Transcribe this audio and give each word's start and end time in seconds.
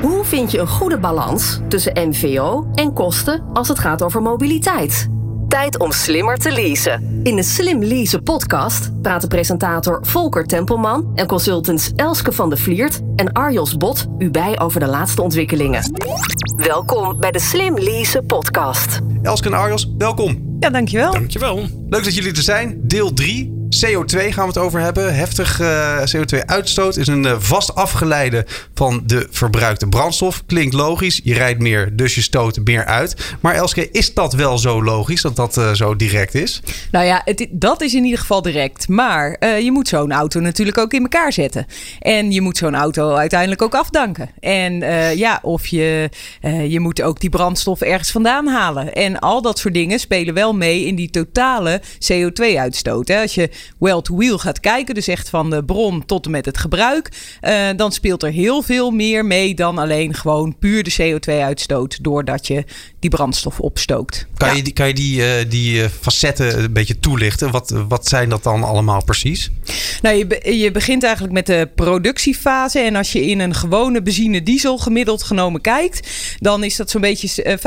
Hoe 0.00 0.24
vind 0.24 0.50
je 0.50 0.58
een 0.58 0.68
goede 0.68 0.98
balans 0.98 1.60
tussen 1.68 2.08
MVO 2.08 2.70
en 2.74 2.92
kosten 2.92 3.42
als 3.52 3.68
het 3.68 3.78
gaat 3.78 4.02
over 4.02 4.22
mobiliteit? 4.22 5.08
Tijd 5.48 5.78
om 5.78 5.92
slimmer 5.92 6.36
te 6.36 6.52
leasen. 6.52 7.20
In 7.22 7.36
de 7.36 7.42
Slim 7.42 7.82
Leasen 7.82 8.22
podcast 8.22 9.02
praten 9.02 9.28
presentator 9.28 9.98
Volker 10.02 10.46
Tempelman 10.46 11.12
en 11.14 11.26
consultants 11.26 11.92
Elske 11.96 12.32
van 12.32 12.48
der 12.48 12.58
Vliert 12.58 13.00
en 13.16 13.32
Arjos 13.32 13.76
Bot 13.76 14.06
u 14.18 14.30
bij 14.30 14.60
over 14.60 14.80
de 14.80 14.86
laatste 14.86 15.22
ontwikkelingen. 15.22 15.92
Welkom 16.56 17.20
bij 17.20 17.30
de 17.30 17.40
Slim 17.40 17.78
Leasen 17.78 18.26
podcast. 18.26 19.00
Elske 19.22 19.48
en 19.48 19.54
Arjos, 19.54 19.94
welkom. 19.98 20.56
Ja, 20.60 20.70
dankjewel. 20.70 21.12
Dankjewel. 21.12 21.56
Leuk 21.88 22.04
dat 22.04 22.14
jullie 22.14 22.32
er 22.32 22.42
zijn. 22.42 22.80
Deel 22.82 23.12
3. 23.12 23.57
CO2 23.68 24.18
gaan 24.18 24.42
we 24.42 24.52
het 24.52 24.58
over 24.58 24.80
hebben. 24.80 25.14
Heftig 25.14 25.60
uh, 25.60 25.98
CO2-uitstoot 26.16 26.96
is 26.96 27.06
een 27.06 27.24
uh, 27.24 27.34
vast 27.38 27.74
afgeleide 27.74 28.46
van 28.74 29.02
de 29.06 29.26
verbruikte 29.30 29.86
brandstof. 29.86 30.42
Klinkt 30.46 30.74
logisch. 30.74 31.20
Je 31.24 31.34
rijdt 31.34 31.60
meer, 31.60 31.96
dus 31.96 32.14
je 32.14 32.20
stoot 32.20 32.58
meer 32.64 32.84
uit. 32.84 33.36
Maar 33.40 33.54
Elske, 33.54 33.90
is 33.90 34.14
dat 34.14 34.32
wel 34.32 34.58
zo 34.58 34.82
logisch 34.82 35.22
dat 35.22 35.36
dat 35.36 35.56
uh, 35.56 35.72
zo 35.72 35.96
direct 35.96 36.34
is? 36.34 36.62
Nou 36.90 37.04
ja, 37.04 37.24
dat 37.50 37.80
is 37.80 37.94
in 37.94 38.04
ieder 38.04 38.18
geval 38.18 38.42
direct. 38.42 38.88
Maar 38.88 39.46
je 39.62 39.72
moet 39.72 39.88
zo'n 39.88 40.12
auto 40.12 40.40
natuurlijk 40.40 40.78
ook 40.78 40.92
in 40.92 41.02
elkaar 41.02 41.32
zetten. 41.32 41.66
En 42.00 42.32
je 42.32 42.40
moet 42.40 42.56
zo'n 42.56 42.74
auto 42.74 43.14
uiteindelijk 43.14 43.62
ook 43.62 43.74
afdanken. 43.74 44.30
En 44.40 44.80
ja, 45.16 45.38
of 45.42 45.66
je, 45.66 46.10
je 46.68 46.80
moet 46.80 47.02
ook 47.02 47.20
die 47.20 47.30
brandstof 47.30 47.80
ergens 47.80 48.10
vandaan 48.10 48.46
halen. 48.46 48.94
En 48.94 49.18
al 49.18 49.42
dat 49.42 49.58
soort 49.58 49.74
dingen 49.74 49.98
spelen 49.98 50.34
wel 50.34 50.54
mee 50.54 50.84
in 50.84 50.94
die 50.94 51.10
totale 51.10 51.80
CO2-uitstoot. 52.12 53.10
Als 53.10 53.34
je 53.34 53.50
well-to-wheel 53.78 54.38
gaat 54.38 54.60
kijken, 54.60 54.94
dus 54.94 55.08
echt 55.08 55.28
van 55.28 55.50
de 55.50 55.64
bron 55.64 56.06
tot 56.06 56.24
en 56.24 56.30
met 56.30 56.44
het 56.44 56.58
gebruik, 56.58 57.10
uh, 57.42 57.68
dan 57.76 57.92
speelt 57.92 58.22
er 58.22 58.30
heel 58.30 58.62
veel 58.62 58.90
meer 58.90 59.24
mee 59.24 59.54
dan 59.54 59.78
alleen 59.78 60.14
gewoon 60.14 60.58
puur 60.58 60.82
de 60.82 60.94
CO2-uitstoot 61.02 61.98
doordat 62.02 62.46
je 62.46 62.64
die 62.98 63.10
brandstof 63.10 63.60
opstookt. 63.60 64.26
Kan 64.36 64.56
je 64.56 64.62
die, 64.62 64.72
kan 64.72 64.86
je 64.86 64.94
die, 64.94 65.20
uh, 65.20 65.50
die 65.50 65.82
uh, 65.82 65.86
facetten 66.00 66.62
een 66.62 66.72
beetje 66.72 66.98
toelichten? 66.98 67.50
Wat, 67.50 67.74
wat 67.88 68.08
zijn 68.08 68.28
dat 68.28 68.42
dan 68.42 68.62
allemaal 68.62 69.04
precies? 69.04 69.50
Nou, 70.02 70.16
je, 70.16 70.26
be 70.26 70.56
je 70.56 70.70
begint 70.70 71.02
eigenlijk 71.02 71.34
met 71.34 71.46
de 71.46 71.68
productiefase. 71.74 72.78
En 72.78 72.96
als 72.96 73.12
je 73.12 73.26
in 73.26 73.40
een 73.40 73.54
gewone 73.54 74.02
benzine-diesel 74.02 74.78
gemiddeld 74.78 75.22
genomen 75.22 75.60
kijkt, 75.60 76.08
dan 76.38 76.64
is 76.64 76.76
dat 76.76 76.90
zo'n 76.90 77.00
beetje 77.00 77.58
15% 77.58 77.60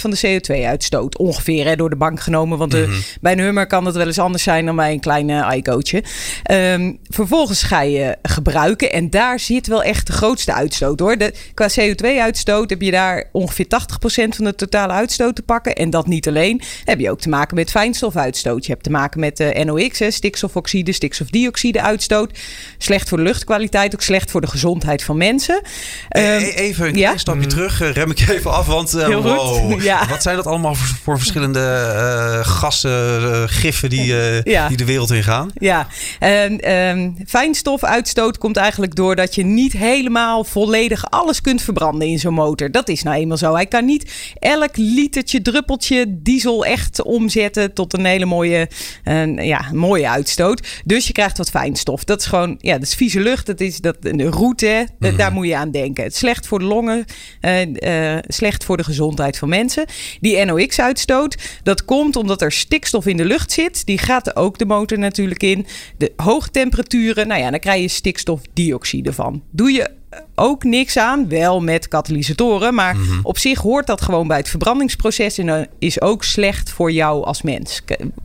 van 0.00 0.10
de 0.10 0.40
CO2-uitstoot 0.40 1.18
ongeveer 1.18 1.66
hè, 1.66 1.76
door 1.76 1.90
de 1.90 1.96
bank 1.96 2.20
genomen. 2.20 2.58
Want 2.58 2.72
mm 2.72 2.84
-hmm. 2.84 3.02
bij 3.20 3.32
een 3.32 3.38
Hummer 3.38 3.66
kan 3.66 3.84
het 3.86 3.94
wel 3.94 4.06
eens 4.06 4.18
anders 4.18 4.42
zijn 4.42 4.66
dan 4.66 4.76
bij 4.76 4.92
een 4.92 5.00
kleine 5.08 5.56
iCoachje. 5.56 6.02
Um, 6.50 6.98
vervolgens 7.08 7.62
ga 7.62 7.80
je 7.80 8.16
gebruiken 8.22 8.92
en 8.92 9.10
daar 9.10 9.40
zit 9.40 9.66
wel 9.66 9.82
echt 9.82 10.06
de 10.06 10.12
grootste 10.12 10.54
uitstoot 10.54 11.00
hoor. 11.00 11.16
De, 11.16 11.34
qua 11.54 11.68
CO2-uitstoot 11.70 12.70
heb 12.70 12.82
je 12.82 12.90
daar 12.90 13.28
ongeveer 13.32 13.66
80% 13.66 13.68
van 14.08 14.44
de 14.44 14.54
totale 14.54 14.92
uitstoot 14.92 15.34
te 15.34 15.42
pakken. 15.42 15.74
En 15.74 15.90
dat 15.90 16.06
niet 16.06 16.28
alleen. 16.28 16.62
Heb 16.84 17.00
je 17.00 17.10
ook 17.10 17.20
te 17.20 17.28
maken 17.28 17.54
met 17.54 17.70
fijnstofuitstoot. 17.70 18.66
Je 18.66 18.72
hebt 18.72 18.84
te 18.84 18.90
maken 18.90 19.20
met 19.20 19.36
de 19.36 19.62
NOx, 19.64 19.98
hè, 19.98 20.10
stikstofoxide, 20.10 20.92
stikstofdioxide 20.92 21.82
uitstoot. 21.82 22.38
Slecht 22.78 23.08
voor 23.08 23.18
de 23.18 23.24
luchtkwaliteit, 23.24 23.94
ook 23.94 24.02
slecht 24.02 24.30
voor 24.30 24.40
de 24.40 24.46
gezondheid 24.46 25.02
van 25.02 25.16
mensen. 25.16 25.54
Um, 25.54 26.22
even 26.42 26.86
een 26.86 26.96
ja? 26.96 27.16
stapje 27.16 27.42
mm. 27.42 27.48
terug, 27.48 27.82
uh, 27.82 27.90
rem 27.90 28.10
ik 28.10 28.28
even 28.28 28.52
af. 28.52 28.66
Want 28.66 28.94
uh, 28.94 29.06
Heel 29.06 29.22
wow, 29.22 29.82
ja. 29.90 30.06
wat 30.08 30.22
zijn 30.22 30.36
dat 30.36 30.46
allemaal 30.46 30.74
voor, 30.74 30.96
voor 31.02 31.18
verschillende 31.18 31.60
uh, 31.60 32.46
gassen, 32.46 33.48
giffen 33.48 33.90
die, 33.90 34.14
ja. 34.44 34.68
die 34.68 34.76
de 34.76 34.84
wereld 34.84 34.97
in 35.06 35.22
gaan? 35.22 35.50
Ja, 35.54 35.86
um, 36.20 36.58
um, 36.64 37.16
fijnstofuitstoot 37.26 38.38
komt 38.38 38.56
eigenlijk 38.56 38.94
doordat 38.94 39.34
je 39.34 39.44
niet 39.44 39.72
helemaal 39.72 40.44
volledig 40.44 41.10
alles 41.10 41.40
kunt 41.40 41.62
verbranden 41.62 42.08
in 42.08 42.18
zo'n 42.18 42.34
motor. 42.34 42.70
Dat 42.70 42.88
is 42.88 43.02
nou 43.02 43.16
eenmaal 43.16 43.36
zo. 43.36 43.54
Hij 43.54 43.66
kan 43.66 43.84
niet 43.84 44.12
elk 44.38 44.76
litertje, 44.76 45.42
druppeltje 45.42 46.06
diesel 46.08 46.64
echt 46.64 47.02
omzetten 47.02 47.72
tot 47.72 47.92
een 47.92 48.04
hele 48.04 48.24
mooie, 48.24 48.68
uh, 49.04 49.44
ja, 49.44 49.70
mooie 49.72 50.08
uitstoot. 50.08 50.66
Dus 50.84 51.06
je 51.06 51.12
krijgt 51.12 51.38
wat 51.38 51.50
fijnstof. 51.50 52.04
Dat 52.04 52.20
is 52.20 52.26
gewoon, 52.26 52.56
ja, 52.58 52.72
dat 52.72 52.82
is 52.82 52.94
vieze 52.94 53.20
lucht. 53.20 53.46
Dat 53.46 53.60
is 53.60 53.78
dat, 53.78 54.02
de 54.02 54.30
route, 54.30 54.88
mm. 54.98 55.16
daar 55.16 55.32
moet 55.32 55.46
je 55.46 55.56
aan 55.56 55.70
denken. 55.70 56.04
Het 56.04 56.12
is 56.12 56.18
slecht 56.18 56.46
voor 56.46 56.58
de 56.58 56.64
longen, 56.64 57.04
uh, 57.40 57.66
uh, 57.66 58.18
slecht 58.26 58.64
voor 58.64 58.76
de 58.76 58.84
gezondheid 58.84 59.38
van 59.38 59.48
mensen. 59.48 59.84
Die 60.20 60.44
NOx-uitstoot, 60.44 61.36
dat 61.62 61.84
komt 61.84 62.16
omdat 62.16 62.42
er 62.42 62.52
stikstof 62.52 63.06
in 63.06 63.16
de 63.16 63.24
lucht 63.24 63.52
zit. 63.52 63.86
Die 63.86 63.98
gaat 63.98 64.36
ook 64.36 64.58
de 64.58 64.66
motor 64.66 64.87
natuurlijk 64.96 65.42
in. 65.42 65.66
De 65.96 66.12
hoge 66.16 66.50
temperaturen, 66.50 67.28
nou 67.28 67.40
ja, 67.40 67.50
dan 67.50 67.60
krijg 67.60 67.82
je 67.82 67.88
stikstofdioxide 67.88 69.12
van. 69.12 69.42
Doe 69.50 69.72
je 69.72 69.90
ook 70.34 70.64
niks 70.64 70.96
aan. 70.96 71.28
Wel 71.28 71.60
met 71.60 71.88
katalysatoren. 71.88 72.74
Maar 72.74 72.96
mm 72.96 73.02
-hmm. 73.02 73.20
op 73.22 73.38
zich 73.38 73.58
hoort 73.58 73.86
dat 73.86 74.00
gewoon 74.00 74.28
bij 74.28 74.36
het 74.36 74.48
verbrandingsproces. 74.48 75.38
En 75.38 75.68
is 75.78 76.00
ook 76.00 76.24
slecht 76.24 76.70
voor 76.70 76.92
jou 76.92 77.24
als 77.24 77.42
mens. 77.42 77.82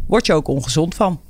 Word 0.08 0.26
je 0.26 0.34
ook 0.34 0.48
ongezond 0.48 0.96
van. 0.96 1.22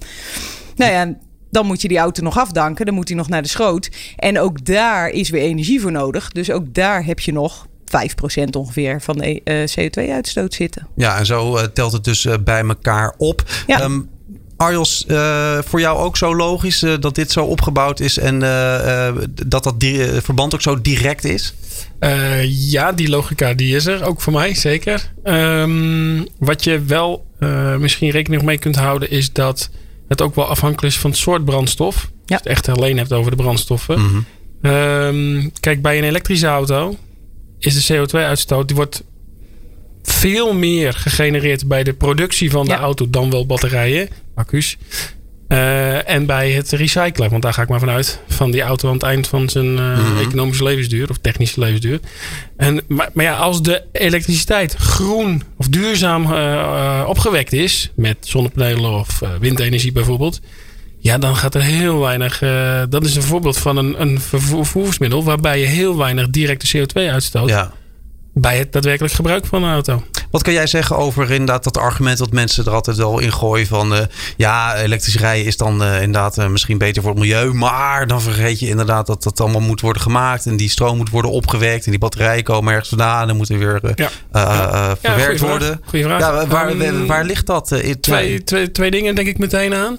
Nou 0.76 0.92
ja. 0.92 1.16
Dan 1.50 1.66
moet 1.66 1.82
je 1.82 1.88
die 1.88 1.98
auto 1.98 2.24
nog 2.24 2.38
afdanken. 2.38 2.86
Dan 2.86 2.96
moet 2.96 3.08
hij 3.08 3.18
nog 3.18 3.30
naar 3.30 3.42
de 3.42 3.48
schroot. 3.48 3.90
En 4.16 4.40
ook 4.40 4.66
daar 4.66 5.10
is 5.10 5.30
weer 5.30 5.42
energie 5.42 5.82
voor 5.82 5.92
nodig. 5.92 6.30
Dus 6.30 6.52
ook 6.52 6.74
daar 6.74 7.06
heb 7.06 7.20
je 7.20 7.32
nog 7.32 7.68
5% 7.86 8.50
ongeveer 8.58 9.02
van 9.02 9.18
de 9.18 9.42
uh, 9.44 9.88
CO2-uitstoot 9.88 10.54
zitten. 10.54 10.88
Ja, 10.96 11.18
en 11.18 11.26
zo 11.26 11.58
uh, 11.58 11.64
telt 11.64 11.92
het 11.92 12.04
dus 12.04 12.28
bij 12.44 12.62
elkaar 12.62 13.14
op. 13.18 13.44
Ja. 13.68 13.82
Um, 13.82 14.10
Arjos, 14.64 15.06
uh, 15.08 15.58
voor 15.66 15.80
jou 15.80 15.98
ook 15.98 16.18
zo 16.18 16.36
logisch 16.36 16.84
uh, 16.84 16.94
dat 17.00 17.16
dit 17.16 17.32
zo 17.32 17.44
opgebouwd 17.44 18.00
is 18.00 18.18
en 18.18 18.42
uh, 18.42 19.10
dat 19.48 19.64
dat 19.64 19.76
verband 20.24 20.54
ook 20.54 20.62
zo 20.62 20.82
direct 20.82 21.24
is? 21.24 21.54
ja, 22.48 22.92
die 22.92 23.10
logica 23.10 23.54
die 23.54 23.76
is 23.76 23.86
er 23.86 24.04
ook 24.06 24.22
voor 24.22 24.34
mij, 24.34 24.56
zeker. 24.56 25.12
Um, 25.24 26.28
wat 26.40 26.64
je 26.64 26.82
wel 26.82 27.26
misschien 27.80 28.10
rekening 28.10 28.42
mee 28.42 28.58
kunt 28.58 28.76
houden 28.76 29.10
is 29.10 29.34
dat 29.34 29.70
het 30.08 30.22
ook 30.22 30.36
wel 30.36 30.46
afhankelijk 30.46 30.94
is 30.94 31.00
van 31.00 31.10
het 31.10 31.20
soort 31.20 31.46
brandstof. 31.46 31.96
Ja. 31.96 32.02
Als 32.04 32.12
je 32.26 32.36
het 32.36 32.46
echt 32.46 32.70
alleen 32.70 32.98
hebt 32.98 33.14
over 33.14 33.32
de 33.32 33.38
brandstoffen. 33.38 34.00
Mm 34.00 34.26
-hmm. 34.62 34.72
um, 34.72 35.52
kijk, 35.60 35.82
bij 35.82 35.98
een 35.98 36.04
elektrische 36.04 36.48
auto 36.48 36.98
is 37.60 37.86
de 37.86 37.94
CO2-uitstoot 37.94 38.68
die 38.68 38.76
wordt 38.76 39.04
veel 40.04 40.54
meer 40.54 40.94
gegenereerd 40.94 41.68
bij 41.68 41.84
de 41.84 41.94
productie 41.94 42.52
van 42.52 42.66
de 42.66 42.72
ja. 42.72 42.80
auto 42.80 43.10
dan 43.10 43.30
wel 43.30 43.46
batterijen, 43.46 44.10
accu's. 44.36 44.78
Uh, 45.48 46.10
en 46.10 46.26
bij 46.26 46.52
het 46.52 46.72
recyclen, 46.72 47.30
want 47.30 47.42
daar 47.42 47.54
ga 47.54 47.62
ik 47.62 47.70
maar 47.70 47.80
vanuit, 47.80 48.20
van 48.28 48.52
die 48.52 48.62
auto 48.62 48.88
aan 48.88 48.94
het 48.94 49.04
eind 49.04 49.28
van 49.28 49.50
zijn 49.50 49.66
uh, 49.66 49.98
mm 49.98 50.06
-hmm. 50.06 50.20
economische 50.20 50.64
levensduur 50.64 51.10
of 51.10 51.18
technische 51.18 51.60
levensduur. 51.60 52.00
En, 52.58 52.82
maar, 52.88 53.10
maar, 53.14 53.26
ja, 53.26 53.36
als 53.36 53.62
de 53.62 53.84
elektriciteit 53.92 54.74
groen 54.74 55.44
of 55.58 55.68
duurzaam 55.68 56.24
uh, 56.24 57.04
opgewekt 57.08 57.54
is, 57.54 57.92
met 57.96 58.18
zonnepanelen 58.20 58.92
of 58.92 59.22
windenergie 59.40 59.92
bijvoorbeeld, 59.92 60.40
ja, 61.00 61.18
dan 61.18 61.36
gaat 61.36 61.56
er 61.56 61.62
heel 61.62 62.00
weinig. 62.00 62.40
dat 62.90 63.06
is 63.06 63.16
een 63.16 63.22
voorbeeld 63.22 63.58
van 63.58 63.78
een, 63.78 64.02
een 64.02 64.20
vervoersmiddel 64.20 65.24
waarbij 65.24 65.60
je 65.60 65.66
heel 65.66 65.98
weinig 65.98 66.30
directe 66.30 66.78
CO2 66.78 67.10
uitstoot. 67.10 67.50
Ja 67.50 67.74
bij 68.34 68.58
het 68.58 68.72
daadwerkelijk 68.72 69.14
gebruik 69.14 69.46
van 69.46 69.64
een 69.64 69.72
auto. 69.72 70.04
Wat 70.32 70.42
kan 70.42 70.54
jij 70.54 70.68
zeggen 70.68 70.98
over 70.98 71.32
inderdaad 71.32 71.64
dat 71.64 71.78
argument 71.78 72.18
dat 72.18 72.32
mensen 72.32 72.66
er 72.66 72.72
altijd 72.72 72.98
wel 72.98 73.20
in 73.20 73.32
gooien 73.32 73.68
van 73.68 73.94
uh, 73.94 74.00
ja, 74.38 74.76
elektrisch 74.76 75.18
rijden 75.18 75.46
is 75.46 75.58
dan 75.58 75.82
uh, 75.82 75.96
inderdaad 76.02 76.38
uh, 76.38 76.48
misschien 76.48 76.78
beter 76.78 77.02
voor 77.02 77.12
het 77.12 77.20
milieu, 77.20 77.54
maar 77.54 78.08
dan 78.08 78.22
vergeet 78.22 78.60
je 78.60 78.68
inderdaad 78.68 79.08
dat 79.08 79.24
dat 79.24 79.40
allemaal 79.40 79.62
moet 79.62 79.82
worden 79.82 80.02
gemaakt 80.02 80.46
en 80.46 80.58
die 80.58 80.70
stroom 80.70 80.98
moet 80.98 81.10
worden 81.10 81.32
opgewekt 81.32 81.86
en 81.86 81.92
die 81.92 82.00
batterijen 82.00 82.44
komen 82.44 82.72
ergens 82.72 82.90
vandaan 82.90 83.30
en 83.30 83.36
moeten 83.36 83.58
weer 83.58 83.82
ja. 83.96 84.10
ja, 84.32 84.96
verwerkt 85.02 85.40
worden. 85.40 85.82
Goeie 85.86 86.06
vraag. 86.06 86.20
Ja, 86.20 86.48
waar, 86.48 86.70
um, 86.70 87.08
waar 87.08 87.24
ligt 87.26 87.46
dat? 87.46 87.68
twee, 88.00 88.44
twee, 88.44 88.72
twee 88.72 88.92
dingen 88.92 89.16
denk 89.16 89.28
ik 89.28 89.38
meteen 89.38 89.74
aan. 89.74 89.98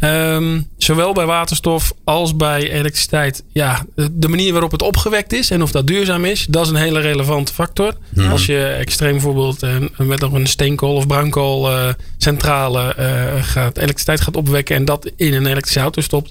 Um, 0.00 0.68
zowel 0.76 1.12
bij 1.12 1.26
waterstof 1.26 1.92
als 2.04 2.36
bij 2.36 2.70
elektriciteit. 2.70 3.44
Ja, 3.52 3.84
de 4.12 4.28
manier 4.28 4.52
waarop 4.52 4.70
het 4.70 4.82
opgewekt 4.82 5.32
is 5.32 5.50
en 5.50 5.62
of 5.62 5.70
dat 5.70 5.86
duurzaam 5.86 6.24
is, 6.24 6.46
dat 6.48 6.64
is 6.64 6.70
een 6.70 6.76
hele 6.76 7.00
relevante 7.00 7.52
factor. 7.52 7.96
Als 8.30 8.46
je 8.46 8.64
extreem 8.64 9.12
bijvoorbeeld 9.12 9.62
uh, 9.62 9.76
met 9.96 10.20
nog 10.20 10.32
een 10.32 10.46
steenkool 10.46 10.94
of 10.94 11.06
bruinkoolcentrale 11.06 12.94
uh, 12.98 13.42
gaat, 13.42 13.76
elektriciteit 13.76 14.20
gaat 14.20 14.36
opwekken 14.36 14.76
en 14.76 14.84
dat 14.84 15.10
in 15.16 15.34
een 15.34 15.46
elektrische 15.46 15.80
auto 15.80 16.00
stopt. 16.00 16.30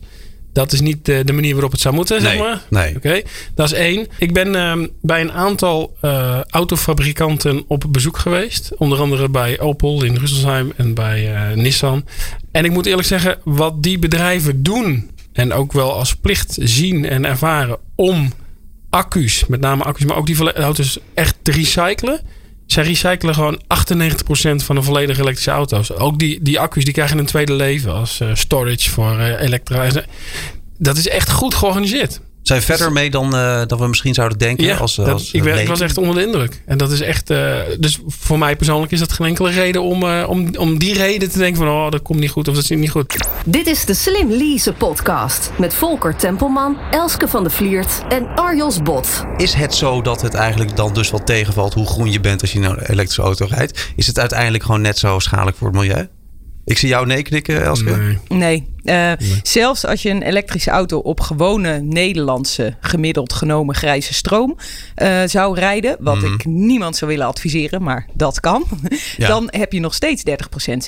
Dat 0.55 0.71
is 0.71 0.81
niet 0.81 1.05
de, 1.05 1.21
de 1.25 1.33
manier 1.33 1.53
waarop 1.53 1.71
het 1.71 1.81
zou 1.81 1.95
moeten, 1.95 2.21
nee, 2.21 2.31
zeg 2.31 2.39
maar. 2.39 2.61
Nee. 2.69 2.95
Oké, 2.95 2.97
okay. 2.97 3.25
dat 3.55 3.65
is 3.65 3.73
één. 3.73 4.07
Ik 4.17 4.33
ben 4.33 4.55
uh, 4.55 4.87
bij 5.01 5.21
een 5.21 5.31
aantal 5.31 5.95
uh, 6.01 6.41
autofabrikanten 6.41 7.63
op 7.67 7.85
bezoek 7.89 8.17
geweest. 8.17 8.71
Onder 8.77 8.99
andere 8.99 9.29
bij 9.29 9.59
Opel 9.59 10.03
in 10.03 10.17
Rüsselsheim 10.17 10.75
en 10.75 10.93
bij 10.93 11.49
uh, 11.51 11.55
Nissan. 11.55 12.05
En 12.51 12.65
ik 12.65 12.71
moet 12.71 12.85
eerlijk 12.85 13.07
zeggen, 13.07 13.37
wat 13.43 13.83
die 13.83 13.99
bedrijven 13.99 14.63
doen... 14.63 15.11
en 15.33 15.53
ook 15.53 15.71
wel 15.71 15.93
als 15.93 16.15
plicht 16.15 16.57
zien 16.61 17.05
en 17.05 17.25
ervaren 17.25 17.77
om 17.95 18.33
accu's... 18.89 19.45
met 19.47 19.59
name 19.59 19.83
accu's, 19.83 20.05
maar 20.05 20.17
ook 20.17 20.25
die 20.25 20.53
auto's 20.53 20.99
echt 21.13 21.35
te 21.41 21.51
recyclen... 21.51 22.21
Zij 22.65 22.83
recyclen 22.83 23.33
gewoon 23.33 23.61
98% 23.61 23.65
van 24.55 24.75
de 24.75 24.81
volledige 24.81 25.21
elektrische 25.21 25.51
auto's. 25.51 25.91
Ook 25.91 26.19
die, 26.19 26.39
die 26.41 26.59
accu's 26.59 26.83
die 26.83 26.93
krijgen 26.93 27.17
een 27.17 27.25
tweede 27.25 27.53
leven 27.53 27.93
als 27.93 28.19
uh, 28.21 28.29
storage 28.33 28.89
voor 28.89 29.19
uh, 29.19 29.41
elektra. 29.41 29.89
Dat 30.77 30.97
is 30.97 31.07
echt 31.07 31.31
goed 31.31 31.55
georganiseerd. 31.55 32.21
Zijn 32.47 32.61
verder 32.61 32.91
mee 32.91 33.09
dan, 33.09 33.35
uh, 33.35 33.61
dan 33.67 33.79
we 33.79 33.87
misschien 33.87 34.13
zouden 34.13 34.37
denken? 34.37 34.65
Ja, 34.65 34.75
als, 34.75 34.95
dat, 34.95 35.07
als, 35.07 35.31
ik, 35.31 35.45
ik, 35.45 35.67
was 35.67 35.79
echt 35.79 35.97
onder 35.97 36.15
de 36.15 36.21
indruk. 36.21 36.61
En 36.65 36.77
dat 36.77 36.91
is 36.91 37.01
echt. 37.01 37.29
Uh, 37.29 37.57
dus 37.79 37.99
voor 38.07 38.37
mij 38.37 38.55
persoonlijk 38.55 38.91
is 38.91 38.99
dat 38.99 39.11
geen 39.11 39.27
enkele 39.27 39.49
reden 39.49 39.81
om, 39.83 40.03
uh, 40.03 40.25
om, 40.29 40.55
om 40.57 40.77
die 40.79 40.93
reden 40.93 41.31
te 41.31 41.37
denken 41.37 41.57
van 41.57 41.67
oh, 41.67 41.91
dat 41.91 42.01
komt 42.01 42.19
niet 42.19 42.29
goed 42.29 42.47
of 42.47 42.55
dat 42.55 42.63
is 42.63 42.69
niet 42.69 42.89
goed. 42.89 43.27
Dit 43.45 43.67
is 43.67 43.85
de 43.85 43.93
Slim 43.93 44.31
Lease 44.31 44.73
podcast 44.73 45.51
met 45.57 45.73
Volker 45.73 46.15
Tempelman, 46.15 46.77
Elske 46.91 47.27
van 47.27 47.43
de 47.43 47.49
Vliert 47.49 48.01
en 48.09 48.27
Arjos 48.35 48.81
Bot. 48.81 49.23
Is 49.37 49.53
het 49.53 49.73
zo 49.73 50.01
dat 50.01 50.21
het 50.21 50.33
eigenlijk 50.33 50.75
dan 50.75 50.93
dus 50.93 51.11
wel 51.11 51.23
tegenvalt 51.23 51.73
hoe 51.73 51.87
groen 51.87 52.11
je 52.11 52.19
bent 52.19 52.41
als 52.41 52.51
je 52.51 52.59
een 52.59 52.79
elektrische 52.79 53.21
auto 53.21 53.45
rijdt? 53.49 53.91
Is 53.95 54.07
het 54.07 54.19
uiteindelijk 54.19 54.63
gewoon 54.63 54.81
net 54.81 54.97
zo 54.97 55.19
schadelijk 55.19 55.57
voor 55.57 55.67
het 55.67 55.77
milieu? 55.77 56.07
Ik 56.65 56.77
zie 56.77 56.89
jou 56.89 57.05
nee 57.05 57.21
knikken, 57.21 57.63
Elske. 57.63 57.95
Nee. 57.95 58.17
nee. 58.27 58.74
Uh, 58.85 59.11
Zelfs 59.43 59.85
als 59.85 60.01
je 60.01 60.09
een 60.09 60.21
elektrische 60.21 60.69
auto 60.69 60.99
op 60.99 61.19
gewone 61.19 61.79
Nederlandse 61.81 62.75
gemiddeld 62.79 63.33
genomen 63.33 63.75
grijze 63.75 64.13
stroom 64.13 64.57
uh, 64.97 65.21
zou 65.25 65.59
rijden, 65.59 65.97
wat 65.99 66.19
mm. 66.19 66.33
ik 66.33 66.45
niemand 66.45 66.95
zou 66.95 67.11
willen 67.11 67.25
adviseren, 67.25 67.83
maar 67.83 68.07
dat 68.13 68.39
kan, 68.39 68.65
ja. 69.17 69.27
dan 69.27 69.47
heb 69.51 69.71
je 69.73 69.79
nog 69.79 69.93
steeds 69.93 70.23
30% 70.29 70.33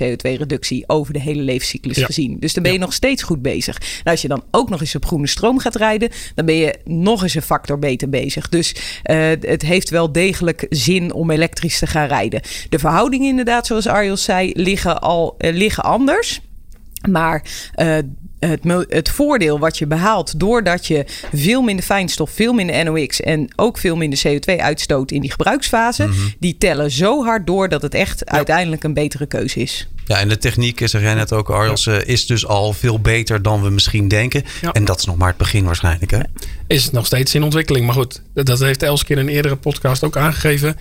CO2-reductie 0.04 0.84
over 0.88 1.14
de 1.14 1.20
hele 1.20 1.42
levenscyclus 1.42 1.98
ja. 1.98 2.06
gezien. 2.06 2.38
Dus 2.40 2.54
dan 2.54 2.64
ben 2.64 2.72
je 2.72 2.78
ja. 2.78 2.84
nog 2.84 2.94
steeds 2.94 3.24
goed 3.24 3.42
bezig. 3.42 3.80
Nou, 3.80 4.04
als 4.04 4.22
je 4.22 4.28
dan 4.28 4.44
ook 4.52 4.70
nog 4.70 4.80
eens 4.80 4.96
op 4.96 5.06
groene 5.06 5.28
stroom 5.28 5.60
gaat 5.60 5.76
rijden, 5.76 6.10
dan 6.36 6.46
ben 6.46 6.56
je 6.56 6.76
nog 6.84 7.24
eens 7.24 7.36
een 7.36 7.42
factor 7.42 7.80
beter 7.80 8.10
bezig. 8.10 8.50
Dus 8.50 8.76
uh, 9.04 9.30
het 9.42 9.62
heeft 9.62 9.90
wel 9.90 10.12
degelijk 10.12 10.66
zin 10.70 11.14
om 11.14 11.32
elektrisch 11.32 11.80
te 11.80 11.88
gaan 11.88 12.08
rijden. 12.08 12.42
De 12.70 12.80
verhoudingen 12.80 13.28
inderdaad, 13.28 13.66
zoals 13.66 13.88
Arjos 13.88 14.24
zei, 14.24 14.52
liggen 14.54 15.02
al 15.02 15.36
liggen 15.38 15.84
anders. 15.84 16.42
Maar 17.08 17.44
uh, 17.76 17.98
het, 18.40 18.60
het, 18.90 19.10
voordeel 19.10 19.60
wat 19.60 19.78
je 19.78 19.88
behaalt 19.88 20.40
doordat 20.40 20.86
je 20.86 21.06
veel 21.34 21.62
minder 21.62 21.86
fijnstof, 21.86 22.32
veel 22.32 22.54
minder 22.54 22.84
NOx 22.84 23.22
en 23.22 23.48
ook 23.56 23.78
veel 23.78 23.96
minder 23.96 24.22
CO2 24.28 24.56
uitstoot 24.56 25.12
in 25.12 25.22
die 25.22 25.32
gebruiksfase, 25.32 26.06
mm 26.06 26.12
-hmm. 26.12 26.34
die 26.40 26.58
tellen 26.58 26.92
zo 26.92 27.24
hard 27.24 27.48
door 27.48 27.70
dat 27.70 27.82
het 27.82 27.94
echt 27.94 28.22
ja. 28.26 28.32
uiteindelijk 28.32 28.84
een 28.84 28.94
betere 28.94 29.26
keuze 29.26 29.60
is. 29.60 29.88
Ja, 30.06 30.20
en 30.20 30.30
de 30.30 30.38
techniek, 30.38 30.82
zeg 30.84 31.02
jij 31.02 31.14
net 31.14 31.34
ook, 31.34 31.50
Arjels, 31.50 31.84
ja. 31.84 32.04
is 32.04 32.26
dus 32.26 32.46
al 32.46 32.74
veel 32.74 33.00
beter 33.00 33.42
dan 33.42 33.62
we 33.62 33.70
misschien 33.70 34.08
denken. 34.08 34.44
Ja. 34.62 34.72
En 34.72 34.86
dat 34.86 35.00
is 35.00 35.06
nog 35.06 35.18
maar 35.18 35.28
het 35.28 35.38
begin 35.38 35.66
waarschijnlijk. 35.66 36.12
Hè? 36.12 36.20
Is 36.68 36.92
nog 36.92 37.06
steeds 37.06 37.36
in 37.36 37.44
ontwikkeling. 37.44 37.86
Maar 37.86 37.96
goed, 37.96 38.22
dat 38.34 38.60
heeft 38.60 38.84
Elske 38.84 39.14
in 39.14 39.20
een 39.20 39.30
eerdere 39.30 39.56
podcast 39.56 40.04
ook 40.04 40.18
aangegeven 40.18 40.76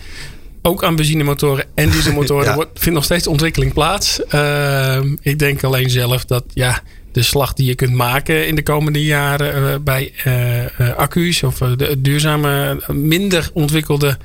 ook 0.67 0.85
aan 0.85 0.97
benzinemotoren 0.97 1.65
en 1.75 1.91
dieselmotoren 1.91 2.45
ja. 2.51 2.55
wordt, 2.55 2.71
vindt 2.79 2.95
nog 2.95 3.05
steeds 3.05 3.27
ontwikkeling 3.27 3.73
plaats. 3.73 4.21
Uh, 4.35 4.99
ik 5.21 5.39
denk 5.39 5.65
alleen 5.65 5.91
zelf 5.91 6.25
dat 6.25 6.45
ja, 6.55 6.83
de 7.13 7.23
slag 7.23 7.53
die 7.53 7.67
je 7.67 7.75
kunt 7.75 7.93
maken 7.93 8.47
in 8.47 8.55
de 8.55 8.63
komende 8.63 9.05
jaren 9.05 9.63
uh, 9.63 9.75
bij 9.81 10.13
uh, 10.27 10.97
accu's 10.97 11.43
of 11.43 11.59
de 11.59 12.01
duurzame, 12.01 12.83
minder 12.89 13.51
ontwikkelde 13.53 14.19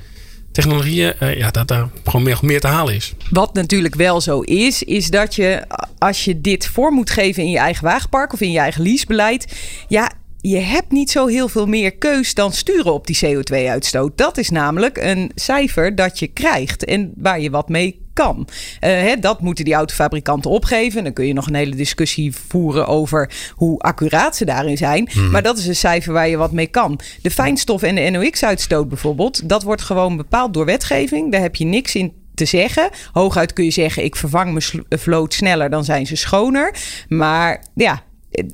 technologieën, 0.51 1.13
ja, 1.19 1.51
dat 1.51 1.67
daar 1.67 1.89
gewoon 2.03 2.23
meer, 2.23 2.37
meer 2.41 2.59
te 2.59 2.67
halen 2.67 2.95
is. 2.95 3.13
Wat 3.29 3.53
natuurlijk 3.53 3.95
wel 3.95 4.21
zo 4.21 4.39
is, 4.39 4.83
is 4.83 5.09
dat 5.09 5.35
je 5.35 5.63
als 5.97 6.25
je 6.25 6.41
dit 6.41 6.67
voor 6.67 6.91
moet 6.91 7.09
geven 7.09 7.43
in 7.43 7.49
je 7.49 7.57
eigen 7.57 7.83
wagenpark 7.83 8.33
of 8.33 8.41
in 8.41 8.51
je 8.51 8.59
eigen 8.59 8.81
leasebeleid, 8.81 9.55
ja, 9.87 10.11
je 10.41 10.57
hebt 10.57 10.91
niet 10.91 11.11
zo 11.11 11.27
heel 11.27 11.47
veel 11.47 11.65
meer 11.65 11.91
keus 11.91 12.33
dan 12.33 12.51
sturen 12.51 12.93
op 12.93 13.07
die 13.07 13.19
CO2-uitstoot. 13.25 14.17
Dat 14.17 14.37
is 14.37 14.49
namelijk 14.49 14.97
een 14.97 15.31
cijfer 15.35 15.95
dat 15.95 16.19
je 16.19 16.27
krijgt 16.27 16.85
en 16.85 17.13
waar 17.15 17.39
je 17.39 17.49
wat 17.49 17.69
mee 17.69 17.99
kan. 18.13 18.47
Uh, 18.47 18.55
hè, 18.79 19.15
dat 19.19 19.41
moeten 19.41 19.65
die 19.65 19.73
autofabrikanten 19.73 20.51
opgeven. 20.51 21.03
Dan 21.03 21.13
kun 21.13 21.27
je 21.27 21.33
nog 21.33 21.47
een 21.47 21.55
hele 21.55 21.75
discussie 21.75 22.35
voeren 22.47 22.87
over 22.87 23.31
hoe 23.55 23.79
accuraat 23.79 24.35
ze 24.35 24.45
daarin 24.45 24.77
zijn. 24.77 25.09
Mm. 25.13 25.31
Maar 25.31 25.41
dat 25.41 25.57
is 25.57 25.67
een 25.67 25.75
cijfer 25.75 26.13
waar 26.13 26.29
je 26.29 26.37
wat 26.37 26.51
mee 26.51 26.67
kan. 26.67 26.99
De 27.21 27.31
fijnstof 27.31 27.81
en 27.81 27.95
de 27.95 28.09
NOx-uitstoot 28.09 28.87
bijvoorbeeld, 28.89 29.49
dat 29.49 29.63
wordt 29.63 29.81
gewoon 29.81 30.17
bepaald 30.17 30.53
door 30.53 30.65
wetgeving. 30.65 31.31
Daar 31.31 31.41
heb 31.41 31.55
je 31.55 31.65
niks 31.65 31.95
in 31.95 32.13
te 32.33 32.45
zeggen. 32.45 32.89
Hooguit 33.11 33.53
kun 33.53 33.65
je 33.65 33.71
zeggen: 33.71 34.03
ik 34.03 34.15
vervang 34.15 34.51
mijn 34.51 34.85
vloot 34.89 35.33
sneller, 35.33 35.69
dan 35.69 35.83
zijn 35.83 36.07
ze 36.07 36.15
schoner. 36.15 36.75
Maar 37.07 37.63
ja, 37.75 38.03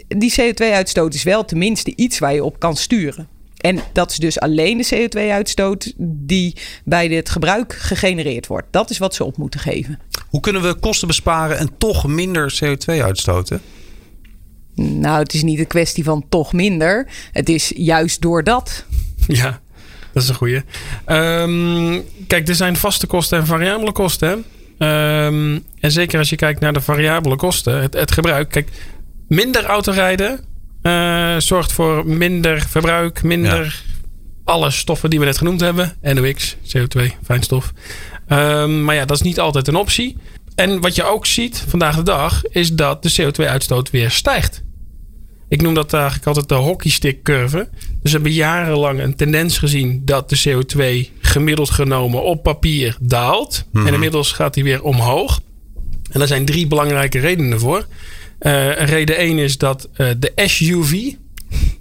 die 0.08 0.34
CO2-uitstoot 0.42 1.14
is 1.14 1.24
wel 1.24 1.46
tenminste 1.46 1.94
iets 1.96 2.20
waar 2.20 2.34
je 2.34 2.44
op 2.44 2.60
kan 2.60 2.76
sturen. 2.76 3.28
En 3.58 3.80
dat 3.94 4.12
is 4.12 4.18
dus 4.18 4.40
alleen 4.40 4.78
de 4.78 5.10
CO2-uitstoot 5.10 5.94
die 5.98 6.56
bij 6.84 7.08
het 7.08 7.30
gebruik 7.30 7.74
gegenereerd 7.74 8.48
wordt. 8.48 8.68
Dat 8.72 8.90
is 8.90 8.98
wat 8.98 9.16
ze 9.16 9.24
op 9.24 9.38
moeten 9.38 9.60
geven. 9.60 10.00
Hoe 10.30 10.40
kunnen 10.40 10.62
we 10.62 10.74
kosten 10.74 11.08
besparen 11.08 11.58
en 11.58 11.70
toch 11.78 12.08
minder 12.08 12.60
CO2 12.64 13.02
uitstoten? 13.02 13.62
Nou, 14.76 15.20
het 15.20 15.34
is 15.34 15.44
niet 15.44 15.60
een 15.60 15.68
kwestie 15.68 16.04
van 16.04 16.26
toch 16.30 16.54
minder. 16.54 17.08
Het 17.32 17.50
is 17.50 17.72
juist 17.76 18.22
door 18.22 18.44
dat. 18.44 18.86
Ja, 19.28 19.60
dat 20.14 20.24
is 20.24 20.30
een 20.30 20.36
goeie. 20.36 20.62
Um, 21.06 22.04
kijk, 22.28 22.48
er 22.48 22.56
zijn 22.56 22.76
vaste 22.76 23.08
kosten 23.08 23.40
en 23.40 23.46
variabele 23.46 23.92
kosten. 23.92 24.30
Um, 24.78 25.64
en 25.80 25.92
zeker 25.92 26.20
als 26.20 26.30
je 26.30 26.36
kijkt 26.36 26.60
naar 26.60 26.74
de 26.74 26.82
variabele 26.82 27.36
kosten, 27.36 27.82
het, 27.82 27.94
het 27.94 28.12
gebruik. 28.12 28.50
Kijk, 28.50 28.70
minder 29.28 29.66
autorijden 29.66 30.40
uh, 30.82 31.38
zorgt 31.38 31.72
voor 31.72 32.08
minder 32.08 32.66
verbruik, 32.70 33.24
minder 33.24 33.64
ja. 33.64 33.72
alle 34.44 34.72
stoffen 34.72 35.10
die 35.10 35.20
we 35.20 35.26
net 35.26 35.38
genoemd 35.38 35.62
hebben. 35.62 35.96
NOx, 36.02 36.56
CO2, 36.56 37.02
fijnstof. 37.24 37.74
Um, 38.30 38.84
maar 38.84 38.96
ja, 38.96 39.06
dat 39.06 39.18
is 39.18 39.24
niet 39.24 39.40
altijd 39.40 39.68
een 39.68 39.76
optie. 39.76 40.18
En 40.56 40.82
wat 40.82 40.96
je 40.96 41.04
ook 41.04 41.26
ziet 41.26 41.64
vandaag 41.68 41.96
de 41.96 42.04
dag, 42.04 42.44
is 42.46 42.74
dat 42.74 43.04
de 43.04 43.14
CO2-uitstoot 43.22 43.90
weer 43.90 44.12
stijgt. 44.12 44.64
Ik 45.50 45.62
noem 45.62 45.74
dat 45.74 45.94
eigenlijk 45.94 46.26
altijd 46.26 46.50
de 46.50 46.56
hockeystick 46.56 47.24
curve. 47.24 47.70
Dus 47.80 47.88
we 48.02 48.10
hebben 48.10 48.32
jarenlang 48.32 49.00
een 49.00 49.16
tendens 49.16 49.58
gezien 49.58 50.02
dat 50.06 50.30
de 50.30 50.42
CO2 50.48 51.12
gemiddeld 51.22 51.70
genomen 51.70 52.24
op 52.24 52.44
papier 52.44 52.98
daalt. 53.00 53.66
Mm 53.72 53.80
-hmm. 53.80 53.88
En 53.88 53.94
inmiddels 53.94 54.32
gaat 54.32 54.54
die 54.54 54.64
weer 54.64 54.84
omhoog. 54.84 55.42
En 56.12 56.20
daar 56.20 56.28
zijn 56.28 56.46
drie 56.46 56.68
belangrijke 56.68 57.20
redenen 57.20 57.60
voor. 57.60 57.86
Uh, 58.40 58.86
reden 58.86 59.18
1 59.18 59.38
is 59.38 59.58
dat 59.58 59.90
uh, 59.98 60.08
de 60.18 60.32
SUV 60.36 61.12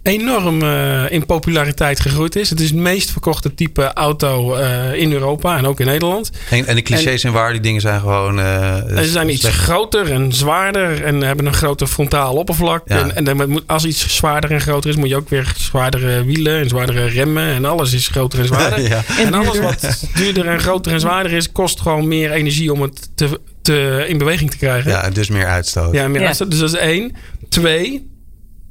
enorm 0.02 0.62
uh, 0.62 1.10
in 1.10 1.26
populariteit 1.26 2.00
gegroeid 2.00 2.36
is. 2.36 2.50
Het 2.50 2.60
is 2.60 2.70
het 2.70 2.78
meest 2.78 3.10
verkochte 3.10 3.54
type 3.54 3.92
auto 3.92 4.54
in 4.92 5.12
Europa 5.12 5.56
en 5.56 5.66
ook 5.66 5.80
in 5.80 5.86
Nederland. 5.86 6.30
En, 6.50 6.66
en 6.66 6.74
de 6.74 6.82
clichés 6.82 7.24
en 7.24 7.32
waar 7.32 7.52
die 7.52 7.60
dingen 7.60 7.80
zijn 7.80 8.00
gewoon... 8.00 8.38
ze 8.38 9.04
zijn 9.04 9.30
iets 9.30 9.48
groter 9.48 10.12
en 10.12 10.32
zwaarder 10.32 11.04
en 11.04 11.20
hebben 11.20 11.46
een 11.46 11.54
groter 11.54 11.86
frontaal 11.86 12.34
oppervlak. 12.34 12.82
Ja. 12.88 13.08
En, 13.08 13.40
en 13.40 13.62
als 13.66 13.84
iets 13.84 14.16
zwaarder 14.16 14.50
en 14.50 14.60
groter 14.60 14.90
is, 14.90 14.96
moet 14.96 15.08
je 15.08 15.16
ook 15.16 15.28
weer 15.28 15.52
zwaardere 15.56 16.24
wielen 16.24 16.60
en 16.60 16.68
zwaardere 16.68 17.06
remmen. 17.06 17.54
En 17.54 17.64
alles 17.64 17.92
is 17.92 18.08
groter 18.08 18.38
en 18.38 18.46
zwaarder. 18.46 18.80
ja. 18.88 19.02
En 19.18 19.34
alles 19.34 19.58
wat 19.58 20.08
duurder 20.14 20.46
en 20.48 20.60
groter 20.60 20.92
en 20.92 21.00
zwaarder 21.00 21.32
is, 21.32 21.52
kost 21.52 21.80
gewoon 21.80 22.08
meer 22.08 22.30
energie 22.30 22.72
om 22.72 22.82
het 22.82 23.10
te 23.14 23.40
te, 23.66 24.04
in 24.08 24.18
beweging 24.18 24.50
te 24.50 24.56
krijgen. 24.56 24.90
Ja, 24.90 25.10
dus 25.10 25.28
meer 25.28 25.46
uitstoot. 25.46 25.94
Ja, 25.94 26.08
meer 26.08 26.20
Ja. 26.20 26.26
uitstoot. 26.26 26.50
Dus 26.50 26.58
dat 26.60 26.72
is 26.72 26.78
één. 26.78 27.12
Twee, 27.48 28.10